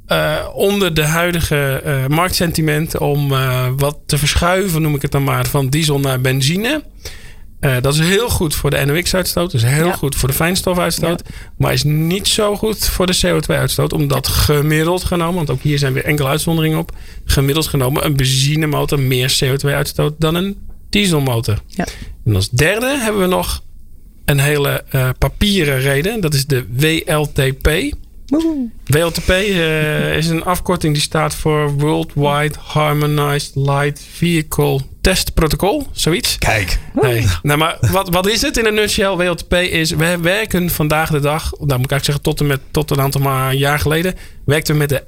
eh, 0.06 0.36
onder 0.54 0.94
de 0.94 1.04
huidige 1.04 1.82
eh, 1.86 2.06
marktsentiment 2.08 2.98
om 2.98 3.32
eh, 3.34 3.68
wat 3.78 3.98
te 4.06 4.18
verschuiven, 4.18 4.82
noem 4.82 4.96
ik 4.96 5.02
het 5.02 5.12
dan 5.12 5.24
maar, 5.24 5.46
van 5.48 5.68
diesel 5.70 6.00
naar 6.00 6.22
benzine. 6.22 6.84
Eh, 7.60 7.75
dat 7.82 7.94
is 7.94 8.00
heel 8.00 8.30
goed 8.30 8.56
voor 8.56 8.70
de 8.70 8.86
NOx-uitstoot. 8.86 9.54
Is 9.54 9.64
heel 9.64 9.86
Ja. 9.86 9.92
goed 9.94 10.16
voor 10.16 10.30
de 10.30 10.36
fijnstofuitstoot. 10.36 11.22
Maar 11.58 11.74
is 11.74 11.84
niet 11.84 12.28
zo 12.28 12.56
goed 12.56 12.86
voor 12.88 13.06
de 13.06 13.18
CO2-uitstoot. 13.25 13.94
Omdat 13.94 14.28
gemiddeld 14.28 15.04
genomen, 15.04 15.36
want 15.36 15.50
ook 15.50 15.62
hier 15.62 15.78
zijn 15.80 15.94
weer 15.94 16.06
enkele 16.06 16.28
uitzonderingen 16.30 16.78
op. 16.78 16.92
Gemiddeld 17.25 17.68
genomen 17.68 18.06
een 18.06 18.16
benzinemotor 18.16 19.00
meer 19.00 19.38
CO2 19.44 19.74
uitstoot 19.74 20.14
dan 20.20 20.36
een 20.36 20.58
dieselmotor. 20.90 21.58
Ja. 21.68 21.86
En 22.25 22.36
als 22.36 22.50
derde 22.50 22.98
hebben 23.00 23.22
we 23.22 23.28
nog 23.28 23.64
een 24.25 24.39
hele 24.39 24.84
eh, 24.89 25.10
papieren 25.17 25.79
reden. 25.79 26.22
Dat 26.22 26.34
is 26.34 26.46
de 26.46 26.65
WLTP. 26.70 27.96
Woehoe. 28.25 28.70
WLTP 28.86 29.29
eh, 29.29 30.17
is 30.22 30.27
een 30.27 30.44
afkorting 30.44 30.94
die 30.94 31.03
staat 31.03 31.36
voor 31.36 31.74
Worldwide 31.74 32.55
Harmonized 32.60 33.51
Light 33.55 34.01
Vehicle 34.13 34.79
Test 35.01 35.34
Protocol. 35.34 35.88
Zoiets. 35.91 36.38
Kijk. 36.38 36.79
Nee. 37.01 37.25
Nou, 37.41 37.60
maar 37.60 37.77
wat, 37.91 38.10
wat 38.10 38.27
is 38.27 38.41
het 38.41 38.58
in 38.58 38.65
een 38.65 38.74
nutshell? 38.74 39.15
WLTP 39.15 39.53
is, 39.53 39.91
we 39.91 40.17
werken 40.22 40.70
vandaag 40.70 41.10
de 41.10 41.20
dag, 41.20 41.44
nou 41.51 41.79
moet 41.79 41.86
ik 41.86 41.91
eigenlijk 41.91 42.03
zeggen 42.03 42.24
tot 42.24 42.39
en 42.39 42.48
met 42.48 42.60
tot 42.72 42.91
een 42.91 43.01
aantal 43.01 43.22
maar 43.22 43.53
jaar 43.53 43.79
geleden, 43.79 44.15
werkten 44.46 44.74
we 44.74 44.79
met 44.79 44.89
de 44.89 45.03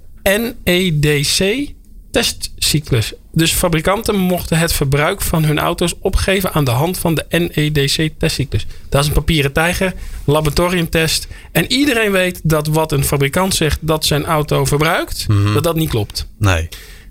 NEDC 0.63 1.73
testcyclus. 2.11 3.13
Dus 3.37 3.51
fabrikanten 3.51 4.15
mochten 4.15 4.57
het 4.57 4.73
verbruik 4.73 5.21
van 5.21 5.43
hun 5.45 5.59
auto's 5.59 5.93
opgeven 5.99 6.53
aan 6.53 6.63
de 6.63 6.71
hand 6.71 6.97
van 6.97 7.15
de 7.15 7.25
NEDC 7.29 8.09
testcyclus. 8.17 8.65
Dat 8.89 9.01
is 9.01 9.07
een 9.07 9.13
papieren 9.13 9.51
tijger, 9.53 9.93
laboratoriumtest. 10.25 11.27
En 11.51 11.71
iedereen 11.71 12.11
weet 12.11 12.39
dat 12.43 12.67
wat 12.67 12.91
een 12.91 13.03
fabrikant 13.03 13.55
zegt 13.55 13.79
dat 13.81 14.05
zijn 14.05 14.25
auto 14.25 14.65
verbruikt, 14.65 15.27
Mhm. 15.27 15.53
dat 15.53 15.63
dat 15.63 15.75
niet 15.75 15.89
klopt. 15.89 16.27
Nee. 16.39 16.67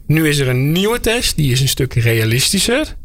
Nu 0.07 0.29
is 0.29 0.39
er 0.39 0.49
een 0.49 0.73
nieuwe 0.73 1.01
test, 1.01 1.37
die 1.37 1.53
is 1.53 1.61
een 1.61 1.69
stuk 1.69 1.95
realistischer. 1.95 2.97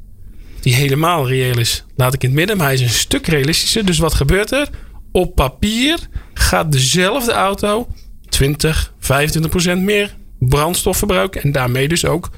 Die 0.60 0.76
helemaal 0.76 1.28
reëel 1.28 1.60
is, 1.60 1.86
laat 1.96 2.14
ik 2.14 2.22
in 2.24 2.30
het 2.30 2.38
midden, 2.38 2.58
maar 2.58 2.66
hij 2.66 2.76
is 2.76 2.82
een 2.82 2.90
stuk 2.90 3.28
realistischer. 3.28 3.86
Dus 3.86 3.98
wat 4.00 4.14
gebeurt 4.14 4.52
er? 4.52 4.70
Op 5.12 5.36
papier 5.36 5.98
gaat 6.34 6.72
dezelfde 6.72 7.32
auto 7.32 7.88
20, 8.30 8.94
25 9.00 9.52
procent 9.52 9.82
meer 9.82 10.16
brandstofverbruik 10.40 11.36
en 11.36 11.52
daarmee 11.52 11.88
dus 11.88 12.06
ook 12.06 12.30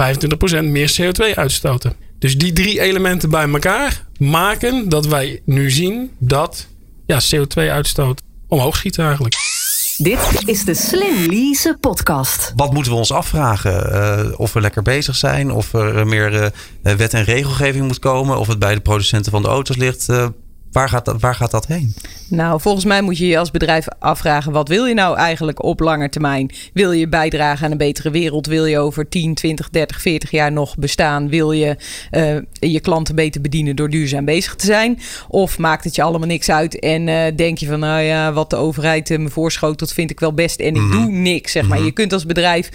25% 0.00 0.64
meer 0.64 0.96
CO2 1.00 1.34
uitstoten. 1.34 1.92
Dus 2.18 2.38
die 2.38 2.52
drie 2.52 2.80
elementen 2.80 3.30
bij 3.30 3.48
elkaar 3.48 4.06
maken 4.18 4.88
dat 4.88 5.06
wij 5.06 5.40
nu 5.44 5.70
zien 5.70 6.10
dat 6.18 6.66
ja, 7.06 7.20
CO2-uitstoot 7.34 8.20
omhoog 8.48 8.76
schiet 8.76 8.98
eigenlijk. 8.98 9.34
Dit 9.96 10.42
is 10.44 10.64
de 10.64 10.74
Slim 10.74 11.26
Lease 11.26 11.76
podcast. 11.80 12.52
Wat 12.56 12.72
moeten 12.72 12.92
we 12.92 12.98
ons 12.98 13.12
afvragen? 13.12 13.92
Uh, 13.92 14.38
of 14.38 14.52
we 14.52 14.60
lekker 14.60 14.82
bezig 14.82 15.16
zijn, 15.16 15.50
of 15.50 15.72
er 15.72 16.06
meer 16.06 16.32
uh, 16.32 16.46
wet 16.96 17.14
en 17.14 17.24
regelgeving 17.24 17.86
moet 17.86 17.98
komen, 17.98 18.38
of 18.38 18.46
het 18.46 18.58
bij 18.58 18.74
de 18.74 18.80
producenten 18.80 19.32
van 19.32 19.42
de 19.42 19.48
auto's 19.48 19.76
ligt. 19.76 20.08
Uh, 20.08 20.26
Waar 20.72 20.88
gaat, 20.88 21.04
dat, 21.04 21.20
waar 21.20 21.34
gaat 21.34 21.50
dat 21.50 21.66
heen? 21.66 21.94
Nou, 22.28 22.60
volgens 22.60 22.84
mij 22.84 23.02
moet 23.02 23.18
je 23.18 23.26
je 23.26 23.38
als 23.38 23.50
bedrijf 23.50 23.86
afvragen: 23.98 24.52
wat 24.52 24.68
wil 24.68 24.84
je 24.84 24.94
nou 24.94 25.16
eigenlijk 25.16 25.62
op 25.62 25.80
lange 25.80 26.08
termijn? 26.08 26.50
Wil 26.72 26.92
je 26.92 27.08
bijdragen 27.08 27.64
aan 27.64 27.70
een 27.70 27.78
betere 27.78 28.10
wereld? 28.10 28.46
Wil 28.46 28.66
je 28.66 28.78
over 28.78 29.08
10, 29.08 29.34
20, 29.34 29.70
30, 29.70 30.00
40 30.00 30.30
jaar 30.30 30.52
nog 30.52 30.76
bestaan? 30.76 31.28
Wil 31.28 31.52
je 31.52 31.76
uh, 32.10 32.36
je 32.70 32.80
klanten 32.80 33.14
beter 33.14 33.40
bedienen 33.40 33.76
door 33.76 33.90
duurzaam 33.90 34.24
bezig 34.24 34.54
te 34.54 34.66
zijn? 34.66 34.98
Of 35.28 35.58
maakt 35.58 35.84
het 35.84 35.94
je 35.94 36.02
allemaal 36.02 36.28
niks 36.28 36.50
uit 36.50 36.78
en 36.78 37.06
uh, 37.06 37.22
denk 37.36 37.58
je 37.58 37.66
van, 37.66 37.80
nou 37.80 38.00
ja, 38.00 38.32
wat 38.32 38.50
de 38.50 38.56
overheid 38.56 39.18
me 39.18 39.28
voorschotelt, 39.28 39.92
vind 39.92 40.10
ik 40.10 40.20
wel 40.20 40.34
best 40.34 40.60
en 40.60 40.74
ik 40.74 40.80
mm 40.80 40.90
-hmm. 40.90 41.04
doe 41.04 41.12
niks. 41.12 41.52
Zeg 41.52 41.62
maar. 41.62 41.70
Mm 41.70 41.76
-hmm. 41.76 41.86
Je 41.86 41.92
kunt 41.92 42.12
als 42.12 42.26
bedrijf 42.26 42.68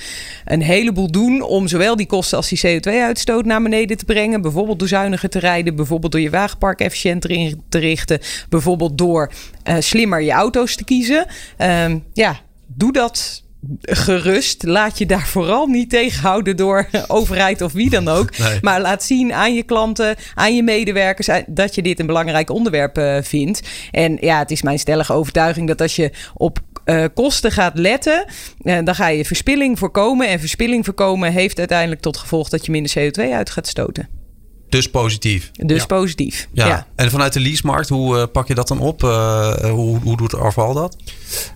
een 0.45 0.61
heleboel 0.61 1.11
doen 1.11 1.41
om 1.41 1.67
zowel 1.67 1.95
die 1.95 2.05
kosten 2.05 2.37
als 2.37 2.49
die 2.49 2.79
CO2-uitstoot 2.79 3.45
naar 3.45 3.61
beneden 3.61 3.97
te 3.97 4.05
brengen. 4.05 4.41
Bijvoorbeeld 4.41 4.79
door 4.79 4.87
zuiniger 4.87 5.29
te 5.29 5.39
rijden, 5.39 5.75
bijvoorbeeld 5.75 6.11
door 6.11 6.21
je 6.21 6.29
wagenpark 6.29 6.79
efficiënter 6.79 7.31
in 7.31 7.61
te 7.69 7.77
richten. 7.85 8.19
Bijvoorbeeld 8.49 8.97
door 8.97 9.31
uh, 9.69 9.75
slimmer 9.79 10.21
je 10.21 10.31
auto's 10.31 10.75
te 10.75 10.83
kiezen. 10.83 11.25
Um, 11.57 12.03
ja, 12.13 12.39
doe 12.67 12.93
dat 12.93 13.43
gerust. 13.81 14.63
Laat 14.63 14.97
je 14.97 15.05
daar 15.05 15.27
vooral 15.27 15.67
niet 15.67 15.89
tegenhouden 15.89 16.57
door 16.57 16.87
overheid 17.07 17.61
of 17.61 17.73
wie 17.73 17.89
dan 17.89 18.07
ook. 18.07 18.37
Nee. 18.37 18.57
Maar 18.61 18.81
laat 18.81 19.03
zien 19.03 19.33
aan 19.33 19.55
je 19.55 19.63
klanten, 19.63 20.15
aan 20.33 20.55
je 20.55 20.63
medewerkers 20.63 21.29
dat 21.47 21.75
je 21.75 21.81
dit 21.81 21.99
een 21.99 22.05
belangrijk 22.05 22.49
onderwerp 22.49 22.97
uh, 22.97 23.17
vindt. 23.21 23.61
En 23.91 24.17
ja, 24.19 24.39
het 24.39 24.51
is 24.51 24.61
mijn 24.61 24.79
stellige 24.79 25.13
overtuiging 25.13 25.67
dat 25.67 25.81
als 25.81 25.95
je 25.95 26.11
op 26.33 26.59
uh, 26.85 27.05
kosten 27.13 27.51
gaat 27.51 27.77
letten, 27.77 28.25
uh, 28.61 28.77
dan 28.83 28.95
ga 28.95 29.07
je 29.07 29.25
verspilling 29.25 29.79
voorkomen. 29.79 30.27
En 30.27 30.39
verspilling 30.39 30.85
voorkomen 30.85 31.31
heeft 31.31 31.59
uiteindelijk 31.59 32.01
tot 32.01 32.17
gevolg 32.17 32.49
dat 32.49 32.65
je 32.65 32.71
minder 32.71 32.93
CO2 32.99 33.31
uit 33.31 33.49
gaat 33.49 33.67
stoten. 33.67 34.24
Dus 34.69 34.89
positief. 34.89 35.51
Dus 35.53 35.79
ja. 35.79 35.85
positief. 35.85 36.47
Ja. 36.51 36.67
ja. 36.67 36.87
En 36.95 37.11
vanuit 37.11 37.33
de 37.33 37.39
leasemarkt, 37.39 37.89
hoe 37.89 38.17
uh, 38.17 38.23
pak 38.31 38.47
je 38.47 38.55
dat 38.55 38.67
dan 38.67 38.79
op? 38.79 39.03
Uh, 39.03 39.55
hoe, 39.55 39.99
hoe 39.99 40.17
doet 40.17 40.35
Arval 40.35 40.73
dat? 40.73 40.97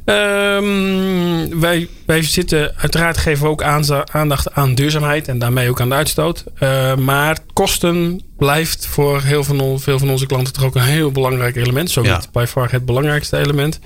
Um, 0.06 1.60
wij, 1.60 1.88
wij 2.06 2.24
zitten, 2.24 2.74
uiteraard 2.78 3.18
geven 3.18 3.44
we 3.44 3.50
ook 3.50 3.63
aandacht 4.12 4.54
aan 4.54 4.75
duurzaamheid 4.75 5.28
en 5.28 5.39
daarmee 5.39 5.70
ook 5.70 5.82
aan 5.82 5.89
de 5.89 5.96
uitstoot. 5.96 6.44
Uh, 6.60 6.96
maar 6.96 7.38
kosten 7.54 8.22
blijft 8.39 8.86
voor 8.86 9.22
heel 9.22 9.43
van 9.43 9.79
veel 9.79 10.00
van 10.00 10.10
onze 10.10 10.25
klanten 10.25 10.53
toch 10.53 10.63
ook 10.63 10.75
een 10.75 10.81
heel 10.81 11.12
belangrijk 11.12 11.55
element. 11.55 11.91
Zo 11.91 12.03
ja. 12.03 12.15
niet 12.15 12.31
by 12.31 12.46
far 12.48 12.72
het 12.72 12.86
belangrijkste 12.86 13.38
element. 13.38 13.79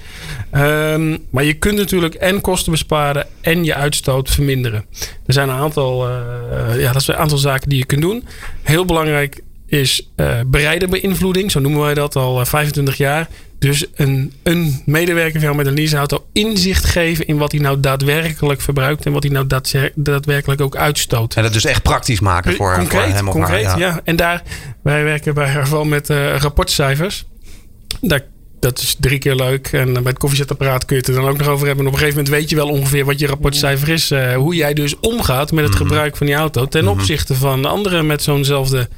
Um, 0.56 1.26
maar 1.30 1.44
je 1.44 1.54
kunt 1.54 1.78
natuurlijk 1.78 2.14
en 2.14 2.42
kosten 2.42 2.72
besparen 2.72 3.28
en 3.42 3.64
je 3.64 3.76
uitstoot 3.76 4.30
verminderen. 4.30 4.86
Er 5.26 5.34
zijn 5.34 5.50
een 5.50 5.56
aantal, 5.56 6.10
uh, 6.10 6.82
ja, 6.82 6.92
dat 6.92 7.04
zijn 7.04 7.18
een 7.18 7.24
aantal 7.24 7.38
zaken 7.38 7.70
die 7.70 7.78
je 7.78 7.86
kunt 7.86 8.02
doen. 8.02 8.24
Heel 8.62 8.86
belangrijk 8.86 9.42
is 9.66 10.10
uh, 10.16 10.40
bereiderbeïnvloeding. 10.46 11.52
Zo 11.52 11.60
noemen 11.60 11.82
wij 11.82 11.94
dat 11.94 12.16
al 12.16 12.46
25 12.46 12.98
jaar. 12.98 13.28
Dus 13.64 13.86
een, 13.96 14.34
een 14.44 14.82
medewerker 14.86 15.56
met 15.56 15.68
een 15.68 15.74
leaseauto 15.74 16.26
inzicht 16.34 16.86
geven 16.86 17.28
in 17.28 17.38
wat 17.38 17.52
hij 17.52 17.62
nou 17.62 17.80
daadwerkelijk 17.80 18.62
verbruikt 18.62 19.06
en 19.06 19.12
wat 19.12 19.24
hij 19.24 19.32
nou 19.32 19.48
daadwerkelijk 19.96 20.62
ook 20.62 20.76
uitstoot. 20.76 21.34
En 21.34 21.44
dat 21.44 21.54
dus 21.54 21.66
echt 21.66 21.84
praktisch 21.84 22.20
maken 22.20 22.56
voor, 22.56 22.76
concreet, 22.76 23.02
voor 23.02 23.16
hem 23.16 23.28
of 23.28 23.34
concreet, 23.34 23.66
haar. 23.66 23.80
Ja. 23.80 23.88
ja. 23.88 24.00
En 24.04 24.16
daar, 24.16 24.44
wij 24.82 25.04
werken 25.04 25.34
bij 25.34 25.48
Herval 25.48 25.86
met 25.86 26.10
uh, 26.10 26.36
rapportcijfers. 26.36 27.26
Daar, 28.02 28.22
dat 28.60 28.80
is 28.80 28.96
drie 29.00 29.20
keer 29.20 29.36
leuk. 29.36 29.68
En 29.68 29.94
bij 29.94 30.04
het 30.04 30.18
koffiezetapparaat 30.18 30.86
kun 30.86 30.96
je 30.96 31.02
het 31.02 31.12
er 31.12 31.22
dan 31.22 31.30
ook 31.30 31.38
nog 31.38 31.48
over 31.48 31.68
hebben. 31.68 31.86
En 31.86 31.92
op 31.92 31.98
een 31.98 32.06
gegeven 32.06 32.24
moment 32.24 32.42
weet 32.42 32.50
je 32.50 32.56
wel 32.56 32.70
ongeveer 32.70 33.06
wat 33.06 33.20
je 33.20 33.28
rapportcijfer 33.28 33.90
is. 33.90 34.12
Uh, 34.12 34.36
hoe 34.36 34.56
jij 34.56 34.74
dus 34.74 35.00
omgaat 35.00 35.52
met 35.52 35.64
het 35.64 35.74
mm 35.74 35.80
-hmm. 35.80 35.88
gebruik 35.88 36.18
van 36.18 36.26
die 36.26 36.36
auto. 36.36 36.66
Ten 36.66 36.82
mm 36.82 36.88
-hmm. 36.88 37.00
opzichte 37.00 37.36
van 37.36 37.66
anderen 37.66 38.06
met 38.06 38.24
zo'nzelfde 38.24 38.90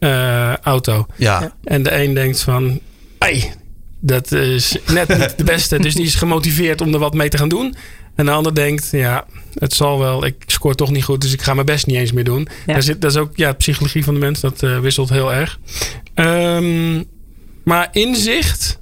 uh, 0.00 0.56
auto. 0.56 1.06
Ja. 1.16 1.52
En 1.64 1.82
de 1.82 2.02
een 2.02 2.14
denkt 2.14 2.40
van... 2.40 2.80
Hey, 3.18 3.54
dat 4.06 4.32
is 4.32 4.76
net 4.92 5.08
niet 5.08 5.34
de 5.36 5.44
beste. 5.44 5.78
Dus 5.78 5.94
die 5.94 6.04
is 6.04 6.14
gemotiveerd 6.14 6.80
om 6.80 6.92
er 6.92 6.98
wat 6.98 7.14
mee 7.14 7.28
te 7.28 7.38
gaan 7.38 7.48
doen. 7.48 7.74
En 8.14 8.24
de 8.24 8.30
ander 8.30 8.54
denkt, 8.54 8.88
ja, 8.90 9.26
het 9.54 9.72
zal 9.72 9.98
wel. 9.98 10.24
Ik 10.24 10.36
scoor 10.46 10.74
toch 10.74 10.90
niet 10.90 11.04
goed, 11.04 11.20
dus 11.20 11.32
ik 11.32 11.42
ga 11.42 11.54
mijn 11.54 11.66
best 11.66 11.86
niet 11.86 11.96
eens 11.96 12.12
meer 12.12 12.24
doen. 12.24 12.48
Ja. 12.66 12.72
Daar 12.72 12.82
zit, 12.82 13.00
dat 13.00 13.10
is 13.10 13.16
ook 13.16 13.36
ja, 13.36 13.50
de 13.50 13.56
psychologie 13.56 14.04
van 14.04 14.14
de 14.14 14.20
mens. 14.20 14.40
Dat 14.40 14.62
uh, 14.62 14.78
wisselt 14.80 15.08
heel 15.08 15.32
erg. 15.32 15.58
Um, 16.14 17.04
maar 17.64 17.88
inzicht 17.92 18.80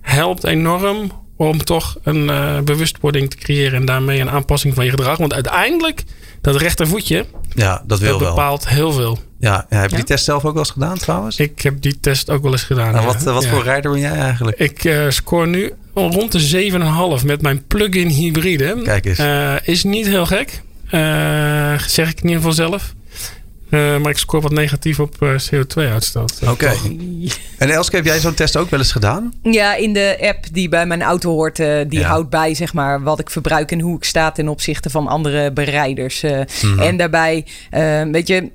helpt 0.00 0.44
enorm 0.44 1.12
om 1.40 1.64
toch 1.64 1.96
een 2.02 2.28
uh, 2.28 2.60
bewustwording 2.60 3.30
te 3.30 3.36
creëren. 3.36 3.80
En 3.80 3.84
daarmee 3.84 4.20
een 4.20 4.30
aanpassing 4.30 4.74
van 4.74 4.84
je 4.84 4.90
gedrag. 4.90 5.18
Want 5.18 5.34
uiteindelijk, 5.34 6.04
dat 6.40 6.56
rechtervoetje, 6.56 7.26
ja, 7.54 7.82
dat, 7.86 7.98
wil 7.98 8.18
dat 8.18 8.28
bepaalt 8.28 8.64
wel. 8.64 8.72
heel 8.72 8.92
veel. 8.92 9.18
Ja, 9.38 9.66
ja, 9.70 9.80
heb 9.80 9.84
je 9.84 9.90
ja? 9.90 9.96
die 9.96 10.04
test 10.04 10.24
zelf 10.24 10.44
ook 10.44 10.52
wel 10.52 10.62
eens 10.62 10.70
gedaan 10.70 10.98
trouwens? 10.98 11.38
Ik 11.38 11.60
heb 11.60 11.82
die 11.82 12.00
test 12.00 12.30
ook 12.30 12.42
wel 12.42 12.52
eens 12.52 12.62
gedaan. 12.62 12.92
Nou, 12.92 13.06
wat 13.06 13.22
wat 13.22 13.46
voor 13.46 13.62
rijder 13.62 13.90
ben 13.90 14.00
jij 14.00 14.12
eigenlijk? 14.12 14.58
Ik 14.58 14.84
uh, 14.84 15.10
score 15.10 15.46
nu 15.46 15.72
rond 15.94 16.32
de 16.32 17.18
7,5 17.20 17.26
met 17.26 17.42
mijn 17.42 17.66
plug-in 17.66 18.08
hybride. 18.08 18.80
Kijk 18.82 19.04
eens. 19.04 19.18
Uh, 19.18 19.54
is 19.62 19.84
niet 19.84 20.06
heel 20.06 20.26
gek. 20.26 20.62
Uh, 20.90 21.78
zeg 21.78 22.10
ik 22.10 22.16
in 22.16 22.28
ieder 22.28 22.36
geval 22.36 22.52
zelf. 22.52 22.94
Uh, 23.70 23.98
maar 23.98 24.10
ik 24.10 24.18
scoor 24.18 24.40
wat 24.40 24.52
negatief 24.52 25.00
op 25.00 25.16
uh, 25.20 25.30
CO2-uitstoot. 25.30 26.38
Oké. 26.42 26.50
Okay. 26.50 26.76
En 27.58 27.70
Elske, 27.70 27.96
heb 27.96 28.04
jij 28.04 28.18
zo'n 28.18 28.34
test 28.34 28.56
ook 28.56 28.70
wel 28.70 28.78
eens 28.78 28.92
gedaan? 28.92 29.32
Ja, 29.42 29.74
in 29.74 29.92
de 29.92 30.16
app 30.20 30.44
die 30.52 30.68
bij 30.68 30.86
mijn 30.86 31.02
auto 31.02 31.30
hoort, 31.30 31.58
uh, 31.58 31.80
die 31.88 31.98
ja. 31.98 32.08
houdt 32.08 32.30
bij 32.30 32.54
zeg 32.54 32.72
maar, 32.72 33.02
wat 33.02 33.20
ik 33.20 33.30
verbruik 33.30 33.72
en 33.72 33.80
hoe 33.80 33.96
ik 33.96 34.04
sta 34.04 34.30
ten 34.30 34.48
opzichte 34.48 34.90
van 34.90 35.06
andere 35.06 35.52
bereiders. 35.52 36.22
Mm 36.22 36.46
-hmm. 36.60 36.78
En 36.78 36.96
daarbij, 36.96 37.46
weet 38.10 38.26
je, 38.26 38.50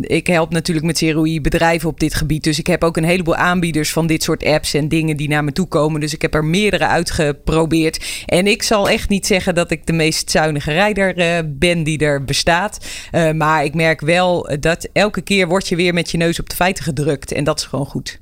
ik 0.00 0.26
help 0.26 0.52
natuurlijk 0.52 0.86
met 0.86 0.98
CROI 0.98 1.40
bedrijven 1.40 1.88
op 1.88 2.00
dit 2.00 2.14
gebied. 2.14 2.44
Dus 2.44 2.58
ik 2.58 2.66
heb 2.66 2.84
ook 2.84 2.96
een 2.96 3.04
heleboel 3.04 3.36
aanbieders 3.36 3.92
van 3.92 4.06
dit 4.06 4.22
soort 4.22 4.44
apps 4.44 4.74
en 4.74 4.88
dingen 4.88 5.16
die 5.16 5.28
naar 5.28 5.44
me 5.44 5.52
toe 5.52 5.66
komen. 5.66 6.00
Dus 6.00 6.14
ik 6.14 6.22
heb 6.22 6.34
er 6.34 6.44
meerdere 6.44 6.86
uitgeprobeerd. 6.86 8.04
En 8.26 8.46
ik 8.46 8.62
zal 8.62 8.88
echt 8.88 9.08
niet 9.08 9.26
zeggen 9.26 9.54
dat 9.54 9.70
ik 9.70 9.86
de 9.86 9.92
meest 9.92 10.30
zuinige 10.30 10.72
rijder 10.72 11.14
ben 11.58 11.82
die 11.82 11.98
er 11.98 12.24
bestaat. 12.24 12.86
maar 13.34 13.64
ik 13.64 13.74
merk 13.74 14.00
wel 14.00 14.55
dat 14.60 14.88
elke 14.92 15.20
keer 15.20 15.48
word 15.48 15.68
je 15.68 15.76
weer 15.76 15.94
met 15.94 16.10
je 16.10 16.16
neus 16.16 16.40
op 16.40 16.48
de 16.48 16.56
feiten 16.56 16.84
gedrukt. 16.84 17.32
En 17.32 17.44
dat 17.44 17.58
is 17.58 17.64
gewoon 17.64 17.86
goed. 17.86 18.18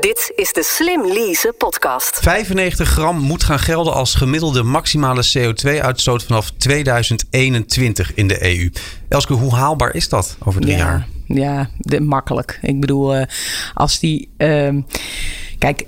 Dit 0.00 0.32
is 0.36 0.52
de 0.52 0.62
Slim 0.62 1.06
Lease 1.06 1.54
podcast. 1.58 2.18
95 2.20 2.88
gram 2.88 3.18
moet 3.18 3.44
gaan 3.44 3.58
gelden 3.58 3.92
als 3.92 4.14
gemiddelde 4.14 4.62
maximale 4.62 5.28
CO2-uitstoot 5.38 6.24
vanaf 6.24 6.50
2021 6.56 8.14
in 8.14 8.28
de 8.28 8.44
EU. 8.44 8.70
Elske, 9.08 9.32
hoe 9.32 9.54
haalbaar 9.54 9.94
is 9.94 10.08
dat 10.08 10.36
over 10.44 10.60
drie 10.60 10.76
ja, 10.76 10.78
jaar? 10.78 11.06
Ja, 11.26 11.70
de, 11.78 12.00
makkelijk. 12.00 12.58
Ik 12.62 12.80
bedoel, 12.80 13.16
uh, 13.16 13.22
als 13.74 13.98
die. 13.98 14.28
Uh, 14.38 14.76
kijk, 15.58 15.86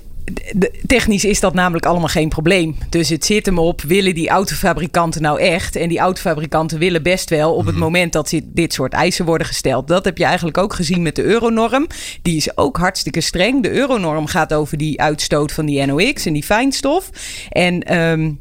technisch 0.85 1.25
is 1.25 1.39
dat 1.39 1.53
namelijk 1.53 1.85
allemaal 1.85 2.07
geen 2.07 2.29
probleem. 2.29 2.75
Dus 2.89 3.09
het 3.09 3.25
zit 3.25 3.45
hem 3.45 3.57
op, 3.59 3.81
willen 3.81 4.15
die 4.15 4.29
autofabrikanten 4.29 5.21
nou 5.21 5.39
echt? 5.39 5.75
En 5.75 5.89
die 5.89 5.99
autofabrikanten 5.99 6.79
willen 6.79 7.03
best 7.03 7.29
wel 7.29 7.53
op 7.53 7.65
het 7.65 7.75
moment 7.75 8.13
dat 8.13 8.33
dit 8.45 8.73
soort 8.73 8.93
eisen 8.93 9.25
worden 9.25 9.47
gesteld. 9.47 9.87
Dat 9.87 10.05
heb 10.05 10.17
je 10.17 10.25
eigenlijk 10.25 10.57
ook 10.57 10.73
gezien 10.73 11.01
met 11.01 11.15
de 11.15 11.23
euronorm. 11.23 11.87
Die 12.21 12.35
is 12.35 12.57
ook 12.57 12.77
hartstikke 12.77 13.21
streng. 13.21 13.63
De 13.63 13.71
euronorm 13.71 14.25
gaat 14.25 14.53
over 14.53 14.77
die 14.77 15.01
uitstoot 15.01 15.51
van 15.51 15.65
die 15.65 15.85
NOx 15.85 16.25
en 16.25 16.33
die 16.33 16.43
fijnstof. 16.43 17.09
En 17.49 17.99
um, 18.01 18.39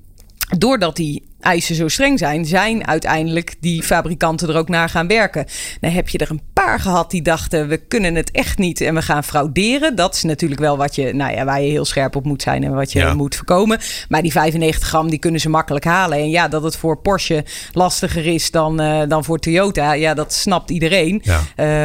doordat 0.58 0.96
die 0.96 1.22
eisen 1.40 1.74
zo 1.74 1.88
streng 1.88 2.18
zijn, 2.18 2.44
zijn 2.44 2.86
uiteindelijk 2.86 3.54
die 3.60 3.82
fabrikanten 3.82 4.48
er 4.48 4.56
ook 4.56 4.68
naar 4.68 4.88
gaan 4.88 5.06
werken. 5.06 5.46
Dan 5.80 5.90
heb 5.90 6.08
je 6.08 6.18
er 6.18 6.30
een 6.30 6.42
paar 6.52 6.80
gehad 6.80 7.10
die 7.10 7.22
dachten: 7.22 7.68
we 7.68 7.76
kunnen 7.76 8.14
het 8.14 8.30
echt 8.30 8.58
niet 8.58 8.80
en 8.80 8.94
we 8.94 9.02
gaan 9.02 9.24
frauderen. 9.24 9.96
Dat 9.96 10.14
is 10.14 10.22
natuurlijk 10.22 10.60
wel 10.60 10.76
wat 10.76 10.94
je, 10.94 11.14
nou 11.14 11.32
ja, 11.32 11.44
waar 11.44 11.62
je 11.62 11.70
heel 11.70 11.84
scherp 11.84 12.16
op 12.16 12.24
moet 12.24 12.42
zijn 12.42 12.64
en 12.64 12.74
wat 12.74 12.92
je 12.92 12.98
ja. 12.98 13.14
moet 13.14 13.36
voorkomen. 13.36 13.78
Maar 14.08 14.22
die 14.22 14.32
95 14.32 14.88
gram 14.88 15.10
die 15.10 15.18
kunnen 15.18 15.40
ze 15.40 15.48
makkelijk 15.48 15.84
halen. 15.84 16.18
En 16.18 16.30
ja, 16.30 16.48
dat 16.48 16.62
het 16.62 16.76
voor 16.76 16.98
Porsche 16.98 17.44
lastiger 17.72 18.26
is 18.26 18.50
dan, 18.50 18.80
uh, 18.80 19.02
dan 19.08 19.24
voor 19.24 19.38
Toyota, 19.38 19.92
ja, 19.92 20.14
dat 20.14 20.32
snapt 20.32 20.70
iedereen. 20.70 21.22
Ja. 21.24 21.40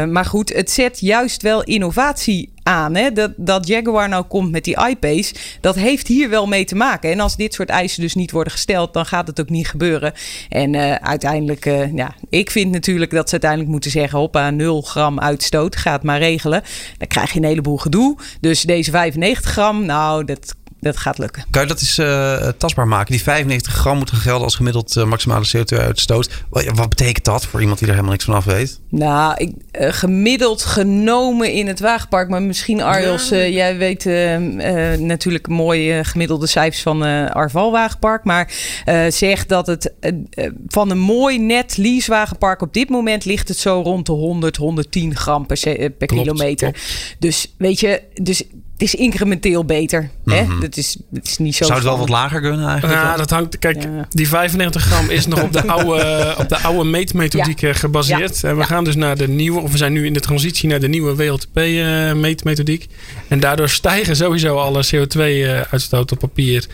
Uh, 0.05 0.11
maar 0.11 0.25
goed, 0.25 0.53
het 0.53 0.71
zet 0.71 0.99
juist 0.99 1.41
wel 1.41 1.63
innovatie 1.63 2.53
aan. 2.65 2.95
Hè? 2.95 3.11
Dat, 3.11 3.31
dat 3.37 3.67
Jaguar 3.67 4.09
nou 4.09 4.23
komt 4.23 4.51
met 4.51 4.63
die 4.63 4.87
iPace, 4.87 5.33
dat 5.61 5.75
heeft 5.75 6.07
hier 6.07 6.29
wel 6.29 6.47
mee 6.47 6.65
te 6.65 6.75
maken. 6.75 7.11
En 7.11 7.19
als 7.19 7.35
dit 7.35 7.53
soort 7.53 7.69
eisen 7.69 8.01
dus 8.01 8.15
niet 8.15 8.31
worden 8.31 8.53
gesteld, 8.53 8.93
dan 8.93 9.05
gaat 9.05 9.27
het 9.27 9.41
ook 9.41 9.44
niet 9.49 9.67
gebeuren. 9.67 10.13
En 10.49 10.73
uh, 10.73 10.95
uiteindelijk, 10.95 11.65
uh, 11.65 11.95
ja, 11.95 12.15
ik 12.29 12.51
vind 12.51 12.71
natuurlijk 12.71 13.11
dat 13.11 13.25
ze 13.25 13.31
uiteindelijk 13.31 13.71
moeten 13.71 13.91
zeggen: 13.91 14.19
hoppa, 14.19 14.49
0 14.49 14.81
gram 14.81 15.19
uitstoot, 15.19 15.75
gaat 15.75 16.03
maar 16.03 16.19
regelen. 16.19 16.63
Dan 16.97 17.07
krijg 17.07 17.31
je 17.31 17.39
een 17.39 17.45
heleboel 17.45 17.77
gedoe. 17.77 18.17
Dus 18.39 18.61
deze 18.61 18.91
95 18.91 19.51
gram, 19.51 19.85
nou, 19.85 20.25
dat 20.25 20.55
dat 20.91 21.01
gaat 21.01 21.17
lukken. 21.17 21.45
Kan 21.49 21.61
je 21.61 21.67
dat 21.67 21.79
eens 21.79 21.99
uh, 21.99 22.47
tastbaar 22.57 22.87
maken? 22.87 23.11
Die 23.11 23.23
95 23.23 23.73
gram 23.73 23.97
moeten 23.97 24.15
gelden 24.15 24.43
als 24.43 24.55
gemiddeld 24.55 24.95
uh, 24.95 25.05
maximale 25.05 25.45
CO2-uitstoot. 25.57 26.29
Wat, 26.49 26.65
wat, 26.73 26.89
betekent 26.89 27.25
dat 27.25 27.45
voor 27.45 27.61
iemand 27.61 27.79
die 27.79 27.87
er 27.87 27.93
helemaal 27.93 28.13
niks 28.13 28.25
van 28.25 28.35
af 28.35 28.45
weet? 28.45 28.79
Nou, 28.89 29.33
ik, 29.37 29.51
uh, 29.79 29.87
gemiddeld 29.91 30.63
genomen 30.63 31.51
in 31.51 31.67
het 31.67 31.79
wagenpark. 31.79 32.29
Maar 32.29 32.41
misschien 32.41 32.81
Arjos, 32.81 33.29
ja. 33.29 33.47
jij 33.47 33.77
weet 33.77 34.05
natuurlijk 34.99 35.47
mooie 35.47 36.03
gemiddelde 36.03 36.47
cijfers 36.47 36.81
van 36.81 37.01
Arval 37.31 37.71
Wagenpark. 37.71 38.23
Maar 38.23 38.51
zeg 39.09 39.45
dat 39.45 39.67
het 39.67 39.93
van 40.67 40.89
een 40.89 40.99
mooi 40.99 41.39
net 41.39 41.77
leasewagenpark 41.77 42.61
op 42.61 42.73
dit 42.73 42.89
moment 42.89 43.25
ligt 43.25 43.47
het 43.47 43.57
zo 43.57 43.81
rond 43.81 44.05
de 44.05 44.11
100, 44.11 44.55
110 44.55 45.15
gram 45.15 45.45
per, 45.45 45.59
per 45.61 46.07
klopt, 46.07 46.23
kilometer. 46.23 46.71
Klopt. 46.71 47.15
Dus 47.19 47.53
weet 47.57 47.79
je, 47.79 48.01
dus 48.13 48.43
het 48.77 48.83
is 48.83 48.95
incrementeel 48.95 49.65
beter. 49.65 50.09
Hè? 50.25 50.43
Mhm. 50.43 50.59
Dat 50.59 50.77
is, 50.77 50.97
het 51.13 51.27
is 51.27 51.37
niet 51.37 51.55
zo. 51.55 51.63
Zou 51.63 51.77
het 51.77 51.87
wel 51.87 51.97
wat 51.97 52.09
lager 52.09 52.41
kunnen 52.41 52.67
eigenlijk? 52.67 52.99
Ja, 52.99 53.17
dat 53.17 53.29
hangt. 53.29 53.59
Kijk, 53.59 53.83
ja. 53.83 54.07
die 54.09 54.27
95 54.27 54.83
gram 54.83 55.09
is 55.09 55.27
nog 55.27 55.43
op 55.43 55.53
de 55.53 55.67
oude, 55.75 56.35
op 56.37 56.49
de 56.49 56.57
oude 56.57 56.89
meetmethodiek 56.89 57.59
ja. 57.59 57.73
gebaseerd. 57.73 58.43
En 58.43 58.57
we 58.57 58.63
gaan 58.63 58.83
dus 58.83 58.95
naar 58.95 59.17
de 59.17 59.27
nieuwe, 59.27 59.59
of 59.59 59.71
we 59.71 59.77
zijn 59.77 59.93
nu 59.93 60.05
in 60.05 60.13
de 60.13 60.19
transitie 60.19 60.69
naar 60.69 60.79
de 60.79 60.87
nieuwe 60.87 61.15
WLTP-meetmethodiek. 61.15 62.87
en 63.27 63.39
daardoor 63.39 63.69
stijgen 63.69 64.15
sowieso 64.15 64.57
alle 64.57 64.85
CO2-uitstoot 64.85 66.11
op 66.11 66.19
papier. 66.19 66.65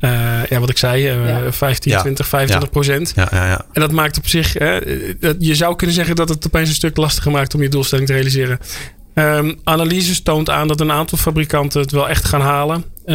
Uh, 0.00 0.44
ja, 0.48 0.60
wat 0.60 0.70
ik 0.70 0.78
zei, 0.78 1.12
uh, 1.12 1.28
ja. 1.28 1.52
15, 1.52 1.92
ja. 1.92 2.00
20, 2.00 2.28
25 2.28 2.70
procent. 2.70 3.12
Ja, 3.16 3.28
ja, 3.30 3.46
ja. 3.46 3.64
En 3.72 3.80
dat 3.80 3.92
maakt 3.92 4.18
op 4.18 4.28
zich, 4.28 4.52
dat, 5.20 5.36
je 5.38 5.54
zou 5.54 5.76
kunnen 5.76 5.96
zeggen 5.96 6.16
dat 6.16 6.28
het 6.28 6.46
opeens 6.46 6.68
een 6.68 6.74
stuk 6.74 6.96
lastiger 6.96 7.30
maakt 7.30 7.54
om 7.54 7.62
je 7.62 7.68
doelstelling 7.68 8.06
te 8.06 8.12
realiseren. 8.12 8.58
Um, 9.18 9.58
analyses 9.64 10.20
toont 10.20 10.50
aan 10.50 10.68
dat 10.68 10.80
een 10.80 10.92
aantal 10.92 11.18
fabrikanten 11.18 11.80
het 11.80 11.90
wel 11.90 12.08
echt 12.08 12.24
gaan 12.24 12.40
halen. 12.40 12.84
Uh, 13.06 13.14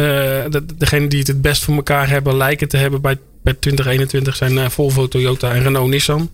de, 0.50 0.64
degene 0.78 1.08
die 1.08 1.18
het 1.18 1.28
het 1.28 1.42
best 1.42 1.64
voor 1.64 1.74
elkaar 1.74 2.08
hebben, 2.08 2.36
lijken 2.36 2.68
te 2.68 2.76
hebben 2.76 3.00
bij, 3.00 3.18
bij 3.42 3.52
2021 3.52 4.36
zijn 4.36 4.52
uh, 4.52 4.68
Volvo, 4.68 5.08
Toyota 5.08 5.52
en 5.52 5.62
Renault 5.62 5.90
Nissan. 5.90 6.30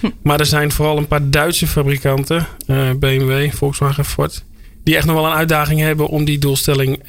Hm. 0.00 0.06
Maar 0.22 0.40
er 0.40 0.46
zijn 0.46 0.72
vooral 0.72 0.98
een 0.98 1.06
paar 1.06 1.30
Duitse 1.30 1.66
fabrikanten, 1.66 2.46
uh, 2.66 2.90
BMW, 2.98 3.52
Volkswagen, 3.52 4.04
Ford, 4.04 4.44
die 4.84 4.96
echt 4.96 5.06
nog 5.06 5.14
wel 5.16 5.26
een 5.26 5.36
uitdaging 5.36 5.80
hebben 5.80 6.06
om 6.06 6.24
die 6.24 6.38
doelstelling 6.38 7.02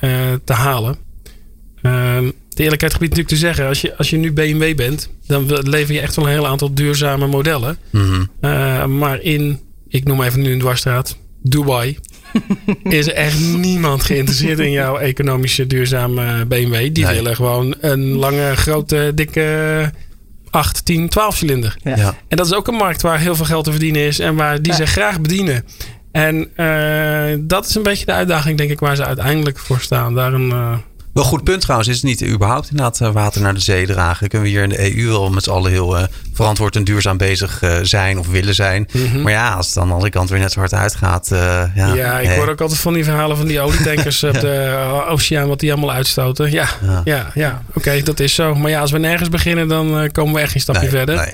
te 0.43 0.53
halen. 0.53 0.97
Ehm, 1.81 2.31
de 2.49 2.63
eerlijkheid 2.63 2.93
gebied 2.93 3.09
natuurlijk 3.09 3.35
te 3.35 3.45
zeggen, 3.45 3.67
als 3.67 3.81
je, 3.81 3.97
als 3.97 4.09
je 4.09 4.17
nu 4.17 4.31
BMW 4.31 4.75
bent, 4.75 5.09
dan 5.27 5.45
lever 5.61 5.93
je 5.93 5.99
echt 5.99 6.15
wel 6.15 6.25
een 6.25 6.31
heel 6.31 6.47
aantal 6.47 6.73
duurzame 6.73 7.27
modellen. 7.27 7.77
Mm 7.89 8.27
-hmm. 8.39 8.97
maar 8.97 9.21
in, 9.21 9.59
ik 9.87 10.03
noem 10.03 10.21
even 10.21 10.41
nu 10.41 10.51
een 10.51 10.59
dwarsstraat, 10.59 11.17
Dubai 11.43 11.97
is 12.83 13.07
er 13.07 13.13
echt 13.13 13.39
niemand 13.39 14.03
geïnteresseerd 14.03 14.59
in 14.59 14.71
jouw 14.71 14.97
economische 14.97 15.67
duurzame 15.67 16.45
BMW. 16.45 16.93
Die 16.93 17.05
Nee. 17.05 17.15
willen 17.15 17.35
gewoon 17.35 17.75
een 17.79 18.03
lange, 18.15 18.55
grote, 18.55 19.11
dikke 19.15 19.91
8, 20.49 20.85
10, 20.85 21.09
12 21.09 21.35
cilinder. 21.37 21.75
Ja. 21.83 21.95
Ja. 21.95 22.15
En 22.27 22.37
dat 22.37 22.45
is 22.45 22.53
ook 22.53 22.67
een 22.67 22.73
markt 22.75 23.01
waar 23.01 23.19
heel 23.19 23.35
veel 23.35 23.45
geld 23.45 23.63
te 23.63 23.71
verdienen 23.71 24.01
is 24.01 24.19
en 24.19 24.35
waar 24.35 24.61
die 24.61 24.71
Ja. 24.71 24.77
ze 24.77 24.85
graag 24.85 25.21
bedienen. 25.21 25.65
En 26.11 26.49
eh, 26.55 27.37
dat 27.39 27.65
is 27.65 27.75
een 27.75 27.83
beetje 27.83 28.05
de 28.05 28.11
uitdaging, 28.11 28.57
denk 28.57 28.69
ik, 28.69 28.79
waar 28.79 28.95
ze 28.95 29.05
uiteindelijk 29.05 29.59
voor 29.59 29.79
staan. 29.79 30.15
Daar 30.15 30.33
een, 30.33 30.51
eh, 30.51 30.77
Wel 31.13 31.23
goed 31.23 31.43
punt 31.43 31.61
trouwens. 31.61 31.89
Is 31.89 31.95
het 31.95 32.03
niet 32.05 32.23
überhaupt 32.25 32.69
inderdaad 32.69 33.01
eh, 33.01 33.11
water 33.11 33.41
naar 33.41 33.53
de 33.53 33.59
zee 33.59 33.85
dragen? 33.85 34.27
Kunnen 34.27 34.47
we 34.47 34.53
hier 34.53 34.63
in 34.63 34.69
de 34.69 34.97
EU 34.97 35.07
wel 35.07 35.29
met 35.29 35.43
z'n 35.43 35.49
allen 35.49 35.71
heel 35.71 35.97
eh, 35.97 36.03
verantwoord 36.33 36.75
en 36.75 36.83
duurzaam 36.83 37.17
bezig 37.17 37.61
eh, 37.61 37.77
zijn 37.81 38.19
of 38.19 38.27
willen 38.27 38.55
zijn? 38.55 38.87
Mhm. 38.91 39.21
Maar 39.21 39.31
ja, 39.31 39.53
als 39.53 39.65
het 39.65 39.73
dan 39.75 39.83
aan 39.83 39.89
de 39.89 39.95
andere 39.95 40.11
kant 40.11 40.29
weer 40.29 40.39
net 40.39 40.51
zo 40.51 40.59
hard 40.59 40.73
uitgaat. 40.73 41.27
ja, 41.29 41.71
ja, 41.75 42.19
ik 42.19 42.27
hey. 42.27 42.37
hoor 42.37 42.49
ook 42.49 42.61
altijd 42.61 42.79
van 42.79 42.93
die 42.93 43.03
verhalen 43.03 43.37
van 43.37 43.47
die 43.47 43.59
olietankers 43.59 44.23
op 44.33 44.39
de 44.39 45.03
oceaan, 45.07 45.47
wat 45.47 45.59
die 45.59 45.71
allemaal 45.71 45.91
uitstoten. 45.91 46.51
Ja, 46.51 46.67
Ja. 46.81 47.01
ja, 47.03 47.27
ja. 47.33 47.61
oké, 47.73 48.01
dat 48.03 48.19
is 48.19 48.33
zo. 48.35 48.55
Maar 48.55 48.69
ja, 48.69 48.79
als 48.81 48.91
we 48.91 48.97
nergens 48.97 49.29
beginnen, 49.29 49.67
dan 49.67 50.09
komen 50.11 50.33
we 50.33 50.39
echt 50.39 50.51
geen 50.51 50.61
stapje 50.61 50.81
Nee, 50.81 50.89
verder. 50.89 51.15
nee. 51.15 51.33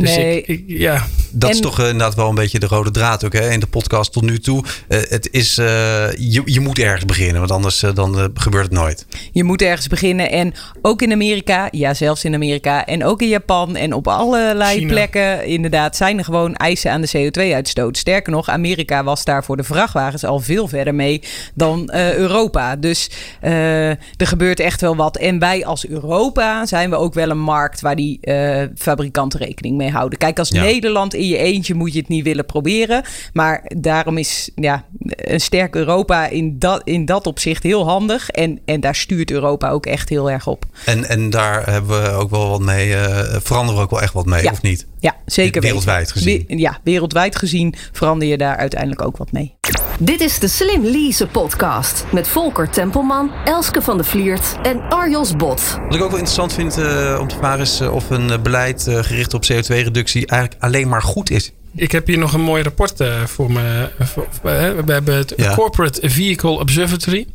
Dus 0.00 0.16
Nee. 0.16 0.36
ik, 0.42 0.46
ik- 0.48 0.64
ja, 0.66 1.06
Dat 1.30 1.50
is 1.50 1.60
toch 1.60 1.78
eh, 1.80 1.84
inderdaad 1.84 2.14
wel 2.14 2.28
een 2.28 2.34
beetje 2.34 2.58
de 2.58 2.66
rode 2.66 2.90
draad 2.90 3.24
ook 3.24 3.32
hè, 3.32 3.50
in 3.50 3.60
de 3.60 3.66
podcast 3.66 4.12
tot 4.12 4.22
nu 4.22 4.38
toe. 4.38 4.64
Eh, 4.88 4.98
het 5.08 5.28
is, 5.30 5.58
eh, 5.58 5.66
je, 6.16 6.42
je 6.44 6.60
moet 6.60 6.78
ergens 6.78 7.04
beginnen, 7.04 7.38
want 7.38 7.50
anders 7.50 7.84
dan, 7.94 8.30
gebeurt 8.34 8.64
het 8.64 8.72
nooit. 8.72 9.06
Je 9.32 9.44
moet 9.44 9.62
ergens 9.62 9.86
beginnen. 9.86 10.30
En 10.30 10.54
ook 10.82 11.02
in 11.02 11.12
Amerika, 11.12 11.68
ja, 11.70 11.94
zelfs 11.94 12.24
in 12.24 12.34
Amerika. 12.34 12.86
En 12.86 13.04
ook 13.04 13.22
in 13.22 13.28
Japan 13.28 13.76
en 13.76 13.92
op 13.92 14.08
allerlei 14.08 14.78
China. 14.78 14.92
plekken, 14.92 15.44
inderdaad, 15.46 15.96
zijn 15.96 16.18
er 16.18 16.24
gewoon 16.24 16.54
eisen 16.54 16.90
aan 16.90 17.00
de 17.00 17.08
CO2-uitstoot. 17.16 17.98
Sterker 17.98 18.32
nog, 18.32 18.48
Amerika 18.48 19.04
was 19.04 19.24
daar 19.24 19.44
voor 19.44 19.56
de 19.56 19.64
vrachtwagens 19.64 20.24
al 20.24 20.40
veel 20.40 20.68
verder 20.68 20.94
mee 20.94 21.20
dan 21.54 21.88
eh, 21.88 22.14
Europa. 22.14 22.76
Dus 22.76 23.10
eh, 23.40 23.88
er 23.90 23.96
gebeurt 24.16 24.60
echt 24.60 24.80
wel 24.80 24.96
wat. 24.96 25.16
En 25.16 25.38
wij 25.38 25.64
als 25.64 25.86
Europa 25.86 26.66
zijn 26.66 26.90
we 26.90 26.96
ook 26.96 27.14
wel 27.14 27.30
een 27.30 27.38
markt 27.40 27.80
waar 27.80 27.96
die 27.96 28.18
eh, 28.20 28.66
fabrikanten 28.76 29.40
rekening 29.40 29.76
mee 29.76 29.84
houden. 29.92 30.18
Kijk, 30.18 30.38
als 30.38 30.48
Ja. 30.48 30.62
Nederland 30.62 31.14
in 31.14 31.26
je 31.28 31.36
eentje 31.36 31.74
moet 31.74 31.92
je 31.92 31.98
het 31.98 32.08
niet 32.08 32.24
willen 32.24 32.46
proberen. 32.46 33.02
Maar 33.32 33.64
daarom 33.76 34.18
is 34.18 34.50
ja, 34.54 34.84
een 35.06 35.40
sterk 35.40 35.74
Europa 35.74 36.28
in 36.28 36.58
dat, 36.58 36.80
in 36.84 37.04
dat 37.04 37.26
opzicht 37.26 37.62
heel 37.62 37.84
handig. 37.88 38.30
En, 38.30 38.60
en 38.64 38.80
daar 38.80 38.94
stuurt 38.94 39.30
Europa 39.30 39.70
ook 39.70 39.86
echt 39.86 40.08
heel 40.08 40.30
erg 40.30 40.46
op. 40.46 40.64
En, 40.84 41.08
en 41.08 41.30
daar 41.30 41.70
hebben 41.70 42.02
we 42.02 42.08
ook 42.10 42.30
wel 42.30 42.48
wat 42.48 42.60
mee, 42.60 42.94
eh, 42.94 43.36
veranderen 43.42 43.76
we 43.76 43.84
ook 43.84 43.90
wel 43.90 44.02
echt 44.02 44.12
wat 44.12 44.26
mee, 44.26 44.42
Ja. 44.42 44.50
of 44.50 44.62
niet? 44.62 44.86
Ja, 45.00 45.16
zeker 45.26 45.62
Wereldwijd 45.62 45.98
weten. 46.12 46.12
gezien. 46.22 46.44
We- 46.48 46.56
ja, 46.58 46.78
wereldwijd 46.84 47.36
gezien 47.36 47.74
verander 47.92 48.28
je 48.28 48.36
daar 48.38 48.56
uiteindelijk 48.56 49.02
ook 49.02 49.16
wat 49.16 49.32
mee. 49.32 49.54
Dit 50.00 50.20
is 50.20 50.38
de 50.38 50.48
Slim 50.48 50.84
Lease 50.84 51.26
podcast 51.26 52.04
met 52.12 52.28
Volker 52.28 52.70
Tempelman, 52.70 53.30
Elske 53.44 53.82
van 53.82 53.96
de 53.96 54.04
Vliert 54.04 54.56
en 54.62 54.80
Arjos 54.88 55.36
Bot. 55.36 55.78
Wat 55.84 55.94
ik 55.94 56.02
ook 56.02 56.10
wel 56.10 56.18
interessant 56.18 56.52
vind 56.52 56.78
eh, 56.78 57.18
om 57.20 57.28
te 57.28 57.36
vragen 57.36 57.60
is 57.60 57.80
eh, 57.80 57.94
of 57.94 58.10
een 58.10 58.42
beleid 58.42 58.82
gericht 58.88 59.34
op 59.34 59.44
CO2-reductie 59.84 60.26
eigenlijk 60.26 60.62
alleen 60.62 60.88
maar 60.88 61.02
goed 61.02 61.30
is. 61.30 61.52
ik 61.74 61.92
heb 61.92 62.06
hier 62.06 62.18
nog 62.18 62.32
een 62.32 62.40
mooi 62.40 62.62
rapport 62.62 63.00
eh, 63.00 63.24
voor 63.24 63.52
me. 63.52 63.88
eh, 63.98 64.68
eh, 64.68 64.84
we 64.86 64.92
hebben 64.92 65.14
het 65.16 65.32
Ja. 65.36 65.54
Corporate 65.54 66.10
Vehicle 66.10 66.50
Observatory. 66.58 67.26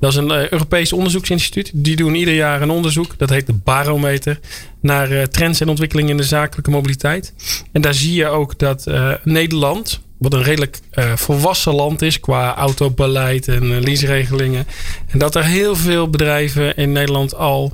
Dat 0.00 0.10
is 0.10 0.16
een 0.16 0.30
eh, 0.30 0.48
Europees 0.48 0.92
onderzoeksinstituut. 0.92 1.70
Die 1.74 1.96
doen 1.96 2.14
ieder 2.14 2.34
jaar 2.34 2.62
een 2.62 2.70
onderzoek. 2.70 3.18
Dat 3.18 3.30
heet 3.30 3.46
de 3.46 3.52
Barometer. 3.52 4.38
Naar 4.80 5.28
trends 5.28 5.60
en 5.60 5.68
ontwikkelingen 5.68 6.10
in 6.10 6.16
de 6.16 6.22
zakelijke 6.22 6.70
mobiliteit. 6.70 7.32
En 7.72 7.80
daar 7.80 7.94
zie 7.94 8.14
je 8.14 8.26
ook 8.26 8.58
dat 8.58 8.86
Nederland, 9.24 10.00
wat 10.18 10.32
een 10.34 10.42
redelijk 10.42 10.78
volwassen 11.14 11.74
land 11.74 12.02
is 12.02 12.20
qua 12.20 12.54
autobeleid 12.54 13.48
en 13.48 13.64
uh, 13.64 13.80
leaseregelingen. 13.80 14.66
En 15.08 15.18
dat 15.18 15.34
er 15.34 15.44
heel 15.44 15.76
veel 15.76 16.10
bedrijven 16.10 16.76
in 16.76 16.92
Nederland 16.92 17.34
al 17.34 17.72